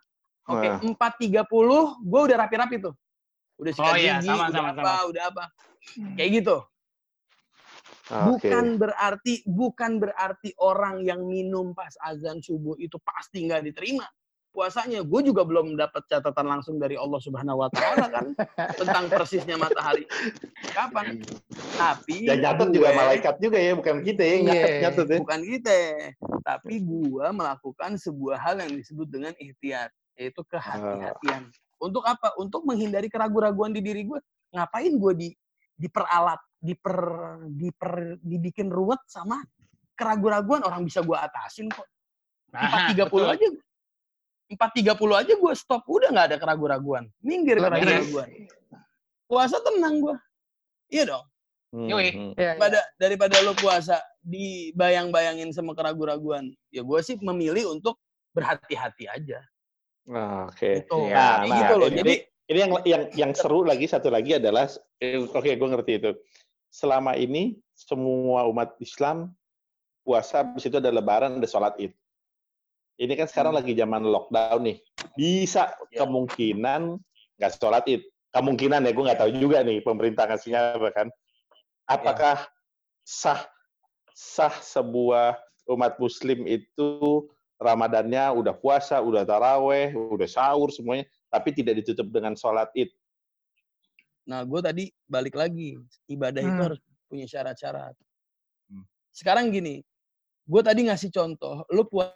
Oke, 0.48 0.68
Nah. 0.72 0.80
4.30 0.80 2.08
gue 2.08 2.22
udah 2.24 2.38
rapi-rapi 2.40 2.76
tuh. 2.80 2.96
Udah 3.60 3.72
sikat 3.74 3.92
Oh 3.92 3.98
iya, 4.00 4.22
gigi, 4.22 4.32
sama, 4.32 4.48
udah 4.48 4.54
sama, 4.54 4.70
apa, 4.72 4.80
sama. 4.80 5.10
udah 5.12 5.24
apa. 5.28 5.44
Kayak 6.16 6.30
gitu. 6.40 6.58
Oke. 8.08 8.48
Bukan 8.48 8.66
berarti 8.80 9.34
bukan 9.44 9.92
berarti 10.00 10.50
orang 10.64 11.04
yang 11.04 11.28
minum 11.28 11.76
pas 11.76 11.92
azan 12.00 12.40
subuh 12.40 12.80
itu 12.80 12.96
pasti 13.04 13.44
nggak 13.44 13.68
diterima 13.68 14.08
puasanya. 14.58 15.06
Gue 15.06 15.22
juga 15.22 15.46
belum 15.46 15.78
dapat 15.78 16.02
catatan 16.10 16.50
langsung 16.50 16.82
dari 16.82 16.98
Allah 16.98 17.22
Subhanahu 17.22 17.62
Wa 17.62 17.70
Taala 17.70 18.06
kan 18.10 18.26
tentang 18.74 19.06
persisnya 19.14 19.54
matahari 19.62 20.10
kapan. 20.74 21.22
Tapi 21.78 22.26
Yang 22.26 22.40
nyatet 22.42 22.70
juga 22.74 22.90
malaikat 22.98 23.36
juga 23.38 23.58
ya, 23.62 23.78
bukan 23.78 24.02
kita 24.02 24.22
ya. 24.26 24.34
yang 24.34 24.42
Iya. 24.42 24.50
Nyatet, 24.50 24.74
nyatet 24.82 25.06
ya. 25.06 25.18
bukan 25.22 25.42
kita, 25.46 25.78
tapi 26.42 26.74
gue 26.82 27.26
melakukan 27.30 27.92
sebuah 28.02 28.38
hal 28.42 28.56
yang 28.66 28.74
disebut 28.74 29.08
dengan 29.14 29.34
ikhtiar, 29.38 29.94
yaitu 30.18 30.42
kehati-hatian. 30.50 31.54
Untuk 31.78 32.02
apa? 32.10 32.34
Untuk 32.42 32.66
menghindari 32.66 33.06
keraguan-raguan 33.14 33.70
di 33.70 33.86
diri 33.86 34.02
gue. 34.10 34.18
Ngapain 34.58 34.90
gue 34.90 35.14
di 35.14 35.30
diperalat, 35.78 36.42
diper, 36.58 36.98
diper, 37.54 38.18
dibikin 38.26 38.74
ruwet 38.74 38.98
sama 39.06 39.38
keraguan-raguan 39.94 40.66
orang 40.66 40.82
bisa 40.82 41.06
gue 41.06 41.14
atasin 41.14 41.70
kok. 41.70 41.86
Nah, 42.50 42.90
430 42.98 43.06
betul. 43.06 43.24
aja. 43.30 43.48
430 44.48 44.96
aja 45.12 45.34
gue 45.36 45.54
stop, 45.60 45.84
udah 45.92 46.08
nggak 46.08 46.28
ada 46.32 46.38
keraguan-raguan. 46.40 47.12
Minggir 47.20 47.60
keraguan-raguan. 47.60 48.48
Puasa 49.28 49.60
tenang 49.60 50.00
gue. 50.00 50.16
Iya 50.88 51.04
dong. 51.12 51.26
Hmm, 51.76 51.92
hmm. 51.92 52.32
Daripada 52.40 52.80
daripada 52.96 53.36
lo 53.44 53.52
puasa 53.60 54.00
dibayang-bayangin 54.24 55.52
sama 55.52 55.76
keraguan-raguan. 55.76 56.56
Ya 56.72 56.80
gue 56.80 57.00
sih 57.04 57.20
memilih 57.20 57.76
untuk 57.76 58.00
berhati-hati 58.32 59.12
aja. 59.12 59.44
Nah, 60.08 60.48
Oke. 60.48 60.88
Gitu. 60.88 61.12
Iya. 61.12 61.16
Nah, 61.16 61.36
nah, 61.44 61.58
gitu 61.60 61.74
loh. 61.76 61.88
ini, 61.92 61.98
Jadi 62.00 62.16
ini 62.48 62.60
yang 62.64 62.72
yang 62.88 63.04
yang 63.12 63.32
seru 63.36 63.68
lagi 63.68 63.84
satu 63.92 64.08
lagi 64.08 64.40
adalah 64.40 64.72
eh, 65.04 65.20
oke 65.20 65.52
gue 65.52 65.68
ngerti 65.76 65.94
itu. 66.00 66.12
Selama 66.72 67.20
ini 67.20 67.60
semua 67.76 68.48
umat 68.48 68.80
Islam 68.80 69.36
puasa 70.08 70.48
habis 70.48 70.64
itu 70.64 70.80
ada 70.80 70.88
lebaran 70.88 71.44
ada 71.44 71.48
sholat 71.52 71.76
id. 71.84 71.92
Ini 72.98 73.14
kan 73.14 73.28
sekarang 73.30 73.54
Hmm. 73.54 73.62
lagi 73.62 73.74
zaman 73.78 74.02
lockdown 74.04 74.62
nih. 74.66 74.78
Bisa 75.14 75.74
Ya. 75.94 76.04
kemungkinan 76.04 76.98
nggak 77.38 77.52
sholat 77.58 77.86
id. 77.88 78.02
kemungkinan 78.28 78.86
ya 78.86 78.92
gue 78.94 79.02
nggak 79.08 79.18
tahu 79.24 79.32
juga 79.34 79.66
nih 79.66 79.82
pemerintah 79.82 80.30
ngasihnya 80.30 80.78
apa 80.78 80.90
kan. 80.94 81.08
Apakah 81.90 82.46
sah 83.02 83.50
sah 84.14 84.54
sebuah 84.62 85.40
umat 85.66 85.98
Muslim 85.98 86.46
itu 86.46 87.26
Ramadannya 87.58 88.30
udah 88.38 88.54
puasa, 88.54 89.02
udah 89.02 89.26
taraweh, 89.26 89.90
udah 89.90 90.30
sahur 90.30 90.70
semuanya, 90.70 91.10
tapi 91.34 91.50
tidak 91.50 91.82
ditutup 91.82 92.14
dengan 92.14 92.38
sholat 92.38 92.70
id. 92.78 92.94
Nah, 94.30 94.46
gue 94.46 94.62
tadi 94.62 94.86
balik 95.10 95.34
lagi, 95.34 95.74
ibadah 96.06 96.44
itu 96.44 96.54
Hmm. 96.54 96.66
harus 96.70 96.80
punya 97.10 97.26
syarat-syarat. 97.26 97.98
Hmm. 98.70 98.86
Sekarang 99.10 99.50
gini, 99.50 99.82
gue 100.46 100.62
tadi 100.62 100.86
ngasih 100.86 101.10
contoh, 101.10 101.66
lu 101.74 101.82
puasa 101.90 102.14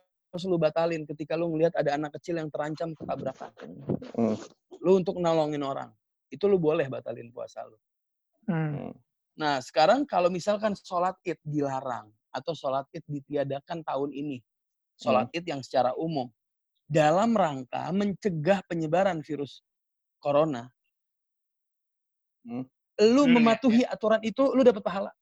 lu 0.48 0.56
batalin 0.56 1.04
ketika 1.04 1.36
lu 1.36 1.52
ngelihat 1.52 1.76
ada 1.76 2.00
anak 2.00 2.15
kecil 2.15 2.39
yang 2.39 2.48
terancam 2.48 2.96
ketabrakan. 2.96 3.52
Hmm. 4.15 4.39
Lu 4.80 5.04
untuk 5.04 5.20
nolongin 5.20 5.60
orang, 5.60 5.91
itu 6.32 6.48
lu 6.48 6.56
boleh 6.56 6.88
batalin 6.88 7.28
puasa 7.36 7.67
lu. 7.67 7.76
Hmm. 8.48 8.96
Nah, 9.36 9.60
sekarang 9.60 10.08
kalau 10.08 10.32
misalkan 10.32 10.72
sholat 10.80 11.20
id 11.28 11.36
dilarang 11.44 12.08
atau 12.32 12.56
sholat 12.56 12.88
id 12.96 13.04
ditiadakan 13.12 13.84
tahun 13.84 14.15
ini, 14.15 14.39
sholat 14.96 15.28
id 15.36 15.44
yang 15.44 15.60
secara 15.60 15.91
umum, 16.00 16.32
dalam 16.88 17.36
rangka 17.36 17.91
mencegah 17.91 18.63
penyebaran 18.72 19.20
virus 19.20 19.60
corona, 20.24 20.72
Hmm. 22.41 22.65
lu 22.98 23.30
Hmm, 23.30 23.30
ya, 23.30 23.34
mematuhi 23.38 23.82
aturan 23.86 24.17
itu, 24.26 24.41
lu 24.58 24.65
dapat 24.65 24.82
pahala. 24.82 25.13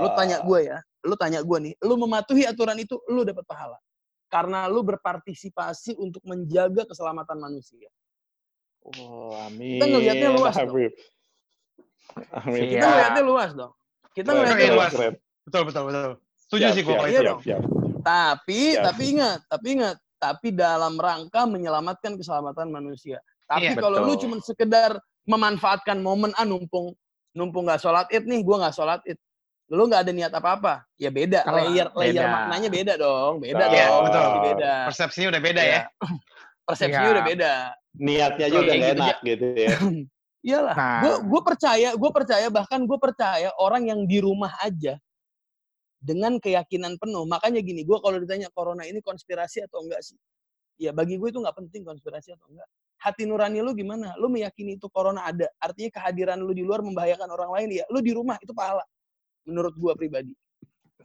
Lu 0.00 0.08
tanya 0.16 0.40
Oh, 0.40 0.48
gue 0.48 0.60
ya, 0.72 0.80
lu 1.04 1.14
tanya 1.20 1.44
gue 1.44 1.58
nih, 1.60 1.74
lu 1.84 2.00
mematuhi 2.00 2.48
aturan 2.48 2.80
itu, 2.80 2.96
lu 3.12 3.28
dapat 3.28 3.44
pahala. 3.44 3.76
Karena 4.28 4.68
lu 4.68 4.84
berpartisipasi 4.84 5.96
untuk 5.96 6.20
menjaga 6.28 6.84
keselamatan 6.84 7.40
manusia. 7.40 7.88
Oh, 8.84 9.32
amin. 9.48 9.80
Kita 9.80 9.86
ngelihatnya 9.88 10.28
luas 10.32 10.54
dong. 10.54 10.68
Amin. 10.72 10.90
Amin. 12.32 12.60
Kita 12.68 12.76
Iya. 12.78 12.88
ngeliatnya 12.92 13.22
luas 13.24 13.50
dong. 13.56 13.72
Kita 14.12 14.30
Keren, 14.32 14.72
luas. 14.76 14.92
keren. 14.92 15.14
Betul, 15.48 15.62
betul, 15.64 15.82
betul. 15.88 16.10
Setuju 16.36 16.64
Siap, 16.64 16.74
sih 16.76 16.82
gue 16.82 16.94
kalau 16.96 17.08
Iya 17.08 17.20
itu. 17.20 17.28
dong. 17.28 17.40
siap. 17.44 17.62
Tapi, 18.04 18.60
Siap. 18.72 18.84
tapi 18.84 19.02
ingat, 19.12 19.38
tapi 19.48 19.66
ingat, 19.76 19.96
tapi 20.16 20.48
dalam 20.52 20.94
rangka 20.96 21.44
menyelamatkan 21.44 22.16
keselamatan 22.16 22.68
manusia. 22.72 23.20
Tapi 23.48 23.72
Iya, 23.72 23.80
kalau 23.80 24.04
lu 24.04 24.16
cuma 24.16 24.36
sekedar 24.44 24.96
memanfaatkan 25.24 26.00
momen 26.00 26.32
ah 26.36 26.44
numpung 26.44 26.92
numpung 27.32 27.68
nggak 27.68 27.80
sholat 27.80 28.08
id 28.12 28.24
nih, 28.24 28.40
gua 28.44 28.64
nggak 28.64 28.76
sholat 28.76 29.00
id. 29.08 29.16
Lu 29.68 29.84
nggak 29.84 30.00
ada 30.08 30.12
niat 30.16 30.32
apa-apa, 30.32 30.88
ya 30.96 31.12
beda. 31.12 31.44
Layer 31.44 31.92
layer 31.92 32.24
beda. 32.24 32.32
maknanya 32.32 32.68
beda 32.72 32.92
dong, 32.96 33.32
beda 33.44 33.64
Iya, 33.68 33.84
dong, 33.92 34.02
betul. 34.08 34.20
pasti 34.24 34.38
beda. 34.48 34.72
Persepsinya 34.88 35.28
udah 35.28 35.42
beda 35.44 35.60
Iya. 35.62 35.72
ya. 35.76 35.82
Persepsinya 36.64 37.04
Iya. 37.04 37.12
udah 37.12 37.24
beda. 37.28 37.52
Niatnya 37.98 38.44
aja 38.48 38.56
Betul, 38.56 38.64
udah 38.64 38.76
gitu 38.76 38.92
enak 38.96 39.16
gitu 39.24 39.46
ya. 39.52 39.68
Iyalah, 40.48 40.74
Nah. 40.78 41.00
gue 41.04 41.14
gue 41.28 41.40
percaya, 41.44 41.88
gue 41.92 42.10
percaya 42.14 42.46
bahkan 42.48 42.80
gue 42.86 42.98
percaya 42.98 43.48
orang 43.60 43.82
yang 43.90 44.00
di 44.08 44.18
rumah 44.24 44.54
aja 44.64 44.96
dengan 46.00 46.38
keyakinan 46.40 46.96
penuh. 46.96 47.26
Makanya 47.28 47.60
gini, 47.60 47.82
gue 47.84 47.98
kalau 48.00 48.16
ditanya 48.22 48.48
corona 48.54 48.86
ini 48.88 49.02
konspirasi 49.04 49.66
atau 49.68 49.84
enggak 49.84 50.00
sih? 50.00 50.16
Ya 50.78 50.94
bagi 50.94 51.18
gue 51.18 51.28
itu 51.28 51.42
nggak 51.42 51.58
penting 51.58 51.82
konspirasi 51.84 52.32
atau 52.32 52.48
enggak. 52.48 52.68
Hati 53.02 53.26
nurani 53.28 53.60
lu 53.60 53.74
gimana? 53.76 54.14
Lu 54.16 54.30
meyakini 54.32 54.78
itu 54.80 54.86
corona 54.88 55.26
ada, 55.28 55.44
artinya 55.60 55.90
kehadiran 56.00 56.38
lu 56.40 56.54
di 56.56 56.62
luar 56.64 56.80
membahayakan 56.80 57.28
orang 57.28 57.50
lain 57.52 57.68
ya. 57.82 57.84
Lu 57.92 57.98
di 58.00 58.14
rumah 58.14 58.38
itu 58.40 58.54
pahala. 58.54 58.82
Menurut 59.48 59.74
gue 59.80 59.92
pribadi. 59.96 60.32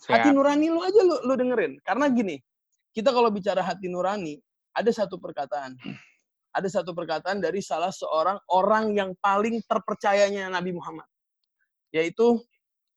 Hati 0.03 0.29
Siap. 0.29 0.35
nurani 0.35 0.67
lu 0.67 0.83
aja 0.83 0.99
lu, 0.99 1.15
lu 1.23 1.33
dengerin. 1.39 1.79
Karena 1.79 2.11
gini, 2.11 2.35
kita 2.91 3.15
kalau 3.15 3.31
bicara 3.31 3.63
hati 3.63 3.87
nurani, 3.87 4.35
ada 4.75 4.91
satu 4.91 5.15
perkataan. 5.15 5.79
Ada 6.53 6.81
satu 6.81 6.93
perkataan 6.93 7.41
dari 7.41 7.63
salah 7.63 7.89
seorang 7.89 8.37
orang 8.51 8.93
yang 8.93 9.15
paling 9.17 9.63
terpercayanya 9.65 10.51
Nabi 10.51 10.75
Muhammad. 10.75 11.07
Yaitu 11.89 12.41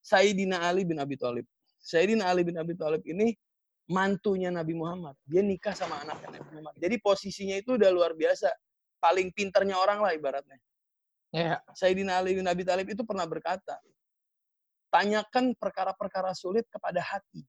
Sayyidina 0.05 0.61
Ali 0.67 0.85
bin 0.85 0.99
Abi 1.01 1.17
Thalib. 1.17 1.47
Sayyidina 1.81 2.29
Ali 2.29 2.43
bin 2.45 2.59
Abi 2.59 2.75
Thalib 2.77 3.01
ini 3.07 3.33
mantunya 3.89 4.51
Nabi 4.51 4.75
Muhammad. 4.75 5.15
Dia 5.25 5.41
nikah 5.41 5.73
sama 5.73 6.03
anaknya 6.03 6.37
Nabi 6.37 6.49
Muhammad. 6.53 6.75
Jadi 6.77 6.97
posisinya 7.01 7.57
itu 7.57 7.79
udah 7.79 7.91
luar 7.95 8.13
biasa. 8.13 8.51
Paling 9.01 9.31
pinternya 9.33 9.79
orang 9.79 10.03
lah 10.03 10.13
ibaratnya. 10.13 10.59
Iya. 11.33 11.61
Sayyidina 11.77 12.21
Ali 12.21 12.37
bin 12.37 12.49
Abi 12.49 12.65
Thalib 12.65 12.89
itu 12.89 13.05
pernah 13.05 13.25
berkata, 13.29 13.77
tanyakan 14.91 15.55
perkara-perkara 15.59 16.33
sulit 16.33 16.65
kepada 16.71 17.03
hati. 17.03 17.43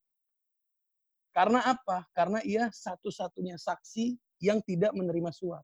Karena 1.33 1.61
apa? 1.61 2.05
Karena 2.17 2.41
ia 2.41 2.65
satu-satunya 2.73 3.61
saksi 3.61 4.17
yang 4.41 4.57
tidak 4.65 4.93
menerima 4.97 5.29
suap. 5.29 5.61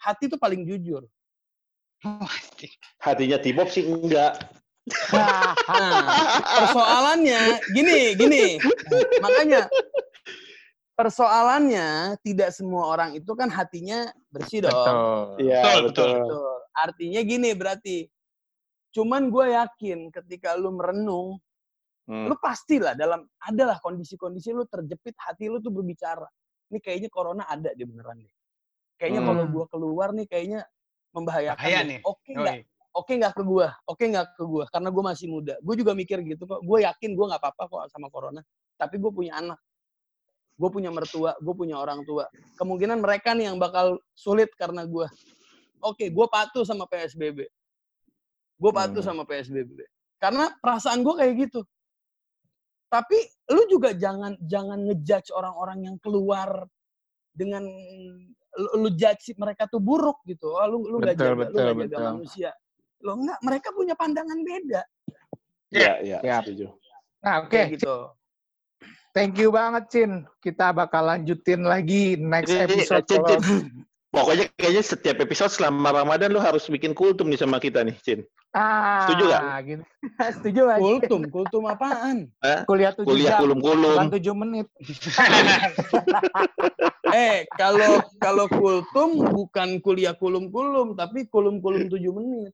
Hati 0.00 0.28
itu 0.28 0.36
paling 0.40 0.64
jujur. 0.64 1.04
Hatinya 3.00 3.36
Tibop 3.40 3.68
sih 3.68 3.84
enggak. 3.84 4.40
Nah, 5.12 5.52
persoalannya 6.64 7.60
gini, 7.74 8.14
gini. 8.14 8.44
Makanya 9.20 9.66
persoalannya 10.96 12.16
tidak 12.24 12.54
semua 12.56 12.88
orang 12.88 13.18
itu 13.18 13.32
kan 13.36 13.52
hatinya 13.52 14.08
bersih 14.32 14.64
dong. 14.64 14.72
Betul. 14.72 15.44
Iya, 15.44 15.60
Betul, 15.60 15.80
betul. 15.90 16.10
Betul. 16.24 16.56
Artinya 16.72 17.20
gini 17.20 17.50
berarti. 17.52 17.98
Cuman 18.96 19.28
gue 19.28 19.52
yakin 19.52 20.08
ketika 20.08 20.56
lu 20.56 20.72
merenung, 20.72 21.36
Hmm. 22.08 22.30
lu 22.32 22.38
pastilah 22.40 22.96
dalam 22.96 23.28
adalah 23.44 23.76
kondisi-kondisi 23.82 24.56
lu 24.56 24.64
terjepit 24.64 25.12
hati 25.20 25.52
lu 25.52 25.60
tuh 25.60 25.68
berbicara. 25.68 26.24
Ini 26.72 26.78
kayaknya 26.80 27.10
corona 27.12 27.44
ada 27.44 27.76
deh 27.76 27.84
beneran 27.84 28.24
deh. 28.24 28.32
Kayaknya 28.96 29.20
Hmm. 29.20 29.28
kalau 29.28 29.44
gua 29.52 29.64
keluar 29.68 30.08
nih 30.16 30.24
kayaknya 30.24 30.60
membahayakan. 31.12 31.60
Bahaya 31.60 31.80
deh. 31.84 31.88
nih. 31.92 32.00
Oke 32.06 32.30
nggak? 32.32 32.56
Oke 32.96 33.12
nggak 33.20 33.34
ke 33.36 33.42
gua? 33.44 33.68
Oke 33.84 34.04
nggak 34.08 34.26
ke 34.38 34.44
gua? 34.48 34.64
Karena 34.72 34.88
gua 34.88 35.04
masih 35.12 35.26
muda. 35.28 35.60
Gue 35.60 35.74
juga 35.76 35.92
mikir 35.92 36.24
gitu 36.24 36.48
kok. 36.48 36.64
Gue 36.64 36.86
yakin 36.88 37.12
gua 37.12 37.36
nggak 37.36 37.42
apa-apa 37.44 37.62
kok 37.68 37.82
sama 37.92 38.08
corona. 38.08 38.40
Tapi 38.80 38.96
gue 38.96 39.12
punya 39.12 39.36
anak. 39.36 39.60
Gue 40.56 40.70
punya 40.72 40.88
mertua. 40.88 41.36
Gue 41.42 41.52
punya 41.52 41.76
orang 41.76 42.00
tua. 42.08 42.24
Kemungkinan 42.56 43.02
mereka 43.04 43.36
nih 43.36 43.52
yang 43.52 43.58
bakal 43.60 44.00
sulit 44.16 44.48
karena 44.56 44.86
gua. 44.88 45.10
Oke, 45.84 46.08
gue 46.08 46.26
patuh 46.32 46.64
sama 46.64 46.88
PSBB. 46.88 47.44
Gue 48.56 48.72
patuh 48.72 49.04
Hmm. 49.04 49.08
sama 49.12 49.22
PSBB. 49.24 49.84
Karena 50.16 50.48
perasaan 50.58 51.04
gue 51.04 51.14
kayak 51.14 51.34
gitu. 51.48 51.60
Tapi 52.86 53.18
lu 53.52 53.62
juga 53.68 53.92
jangan 53.92 54.38
jangan 54.40 54.78
ngejudge 54.86 55.34
orang-orang 55.34 55.90
yang 55.90 55.96
keluar 56.00 56.64
dengan 57.34 57.66
lu, 58.56 58.68
lu 58.80 58.88
judge 58.96 59.36
mereka 59.36 59.68
tuh 59.68 59.82
buruk 59.82 60.22
gitu. 60.24 60.48
Oh, 60.54 60.64
lu 60.64 60.78
lu 60.88 60.96
nggak 61.02 61.18
Betul, 61.18 61.26
jaga, 61.26 61.34
lu 61.34 61.40
betul, 61.44 61.52
nggak 61.60 61.76
jaga 61.76 61.84
betul. 61.92 62.06
manusia. 62.16 62.50
Lo 63.04 63.12
enggak, 63.20 63.38
mereka 63.44 63.68
punya 63.76 63.94
pandangan 63.94 64.38
beda. 64.40 64.82
Iya, 65.68 65.92
iya, 66.00 66.18
Siap. 66.24 66.42
setuju. 66.48 66.66
Nah, 67.20 67.34
oke. 67.44 67.50
Kayak 67.52 67.68
gitu. 67.76 67.94
Thank 69.12 69.34
you 69.36 69.48
banget, 69.50 69.84
Cin. 69.90 70.12
Kita 70.40 70.72
bakal 70.72 71.02
lanjutin 71.04 71.64
lagi 71.64 72.16
next 72.16 72.52
Ini- 72.52 72.64
ini, 72.64 72.74
episode. 72.80 73.04
Cin, 73.04 73.20
kalau- 73.20 73.40
Cin. 73.42 73.60
Pokoknya 74.08 74.44
kayaknya 74.56 74.84
setiap 74.86 75.16
episode 75.20 75.52
selama 75.52 75.92
Ramadan 75.92 76.32
lu 76.32 76.40
harus 76.40 76.64
bikin 76.70 76.96
kultum 76.96 77.28
nih 77.28 77.36
sama 77.36 77.60
kita 77.60 77.84
nih, 77.84 77.96
Cin. 78.00 78.24
Ah, 78.56 79.04
Setuju 79.04 79.24
nggak? 79.28 79.42
Gitu. 79.68 79.82
Setuju? 80.40 80.60
Cin? 80.64 80.80
Kultum, 80.80 81.22
kultum 81.28 81.62
apaan? 81.68 82.32
Kuliah 82.64 82.96
tujuh 82.96 83.04
Kuliah 83.04 83.36
jam. 83.36 83.40
kulum-kulum. 83.44 83.92
Bukan 84.00 84.08
tujuh 84.16 84.34
menit. 84.34 84.66
Eh, 87.06 87.46
kalau 87.54 88.02
kalau 88.18 88.50
kultum 88.50 89.22
bukan 89.22 89.78
kuliah 89.78 90.10
kulum-kulum, 90.10 90.98
tapi 90.98 91.22
kulum-kulum 91.30 91.86
tujuh 91.86 92.10
menit. 92.10 92.50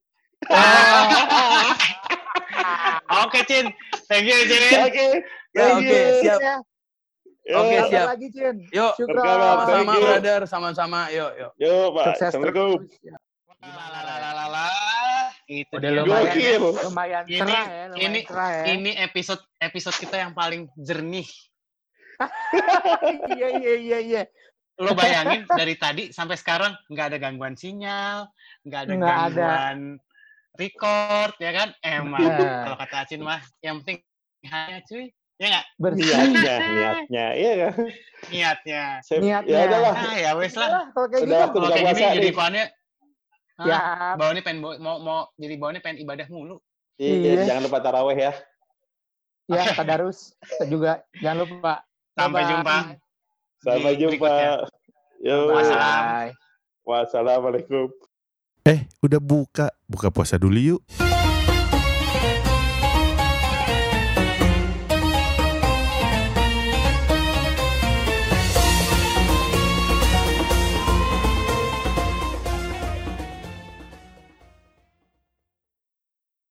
Oke, 3.25 3.41
Cin. 3.49 3.73
Thank 4.13 4.29
you, 4.29 4.39
Cin. 4.45 4.77
Oke. 4.85 5.07
Ya, 5.53 5.61
thank 5.73 5.81
oke, 5.81 5.89
you. 5.89 6.21
siap. 6.21 6.39
Oke, 7.43 7.75
Sampai 7.75 7.89
siap. 7.89 8.07
lagi, 8.13 8.27
Cin. 8.29 8.57
Yuk, 8.71 8.93
sama-sama 9.01 9.93
brother, 9.97 10.41
sama-sama. 10.45 11.01
Yuk, 11.09 11.31
yuk. 11.33 11.53
Yo, 11.57 11.75
Pak. 11.97 12.05
Sukses 12.13 12.29
Assalamualaikum. 12.37 12.71
terus. 12.85 12.93
Ya. 13.01 13.17
Lalalala. 13.63 14.92
Itu 15.53 15.75
Udah 15.77 15.91
dia. 15.91 16.01
lumayan, 16.01 16.33
Gokil. 16.33 16.63
lumayan 16.83 17.25
Ini- 17.25 17.37
cerah 17.37 17.65
ya, 17.67 17.85
lumayan 17.87 18.01
ini- 18.09 18.25
cerah 18.25 18.51
ya. 18.51 18.65
Ini 18.73 18.91
episode 19.03 19.43
episode 19.59 19.97
kita 19.99 20.17
yang 20.19 20.33
paling 20.33 20.63
jernih. 20.75 21.29
Iya, 23.29 23.49
iya, 23.59 23.75
iya, 23.77 23.99
iya. 24.01 24.23
Lo 24.79 24.95
bayangin 24.95 25.45
dari 25.45 25.75
tadi 25.77 26.03
sampai 26.11 26.35
sekarang 26.35 26.73
nggak 26.87 27.07
ada 27.13 27.19
gangguan 27.19 27.55
sinyal, 27.55 28.31
nggak 28.63 28.81
ada 28.81 28.93
Nggak 28.95 29.11
ada. 29.11 29.21
gangguan 29.29 29.79
record, 30.53 31.33
ya 31.39 31.51
kan? 31.53 31.69
Emang 31.81 32.21
Nah. 32.23 32.63
kalau 32.65 32.77
kata 32.79 32.97
Acin 33.05 33.21
mah 33.21 33.41
yang 33.61 33.81
penting 33.81 34.01
hanya 34.45 34.81
cuy, 34.83 35.05
ya 35.37 35.47
nggak? 35.51 35.67
Bersih. 35.77 36.05
Niatnya, 36.09 36.57
niatnya. 36.69 37.27
Iya 37.35 37.53
kan? 37.59 37.73
Niatnya. 38.29 38.83
Saya- 39.03 39.21
Niatnya. 39.21 39.53
Ya 39.53 39.67
udahlah. 39.67 39.95
Nah 39.95 40.17
ya 40.17 40.31
wes 40.37 40.55
lah. 40.55 40.69
Kalau 40.93 41.07
kayak 41.09 41.23
Udah 41.27 41.39
gitu. 41.43 41.57
Kalau 41.59 41.69
kayak 41.69 41.87
gini 41.91 42.03
jadi 42.03 42.31
nih. 42.31 42.37
Ya, 43.65 43.81
bawaannya 44.15 44.43
pengen 44.43 44.61
bawa- 44.61 44.79
mau 44.79 44.97
mau 44.99 45.21
jadi 45.35 45.55
bawaannya 45.57 45.81
pengen 45.81 45.99
ibadah 46.01 46.27
mulu. 46.29 46.57
Iya, 46.97 47.15
Iya. 47.15 47.43
jangan 47.47 47.63
lupa 47.67 47.79
taraweh 47.79 48.17
ya. 48.17 48.33
ya, 49.47 49.63
tadarus. 49.75 50.33
Juga 50.65 51.03
jangan 51.19 51.45
lupa. 51.45 51.73
Sampai 52.13 52.43
jumpa. 52.45 52.77
Sampai 53.59 53.93
jumpa. 53.97 54.33
Yo. 55.23 55.39
Wassalam. 55.51 56.35
Wassalamualaikum. 56.83 57.89
Eh, 58.65 58.87
udah 59.01 59.19
buka. 59.19 59.71
Buka 59.87 60.11
puasa 60.11 60.35
dulu 60.35 60.59
yuk. 60.59 60.81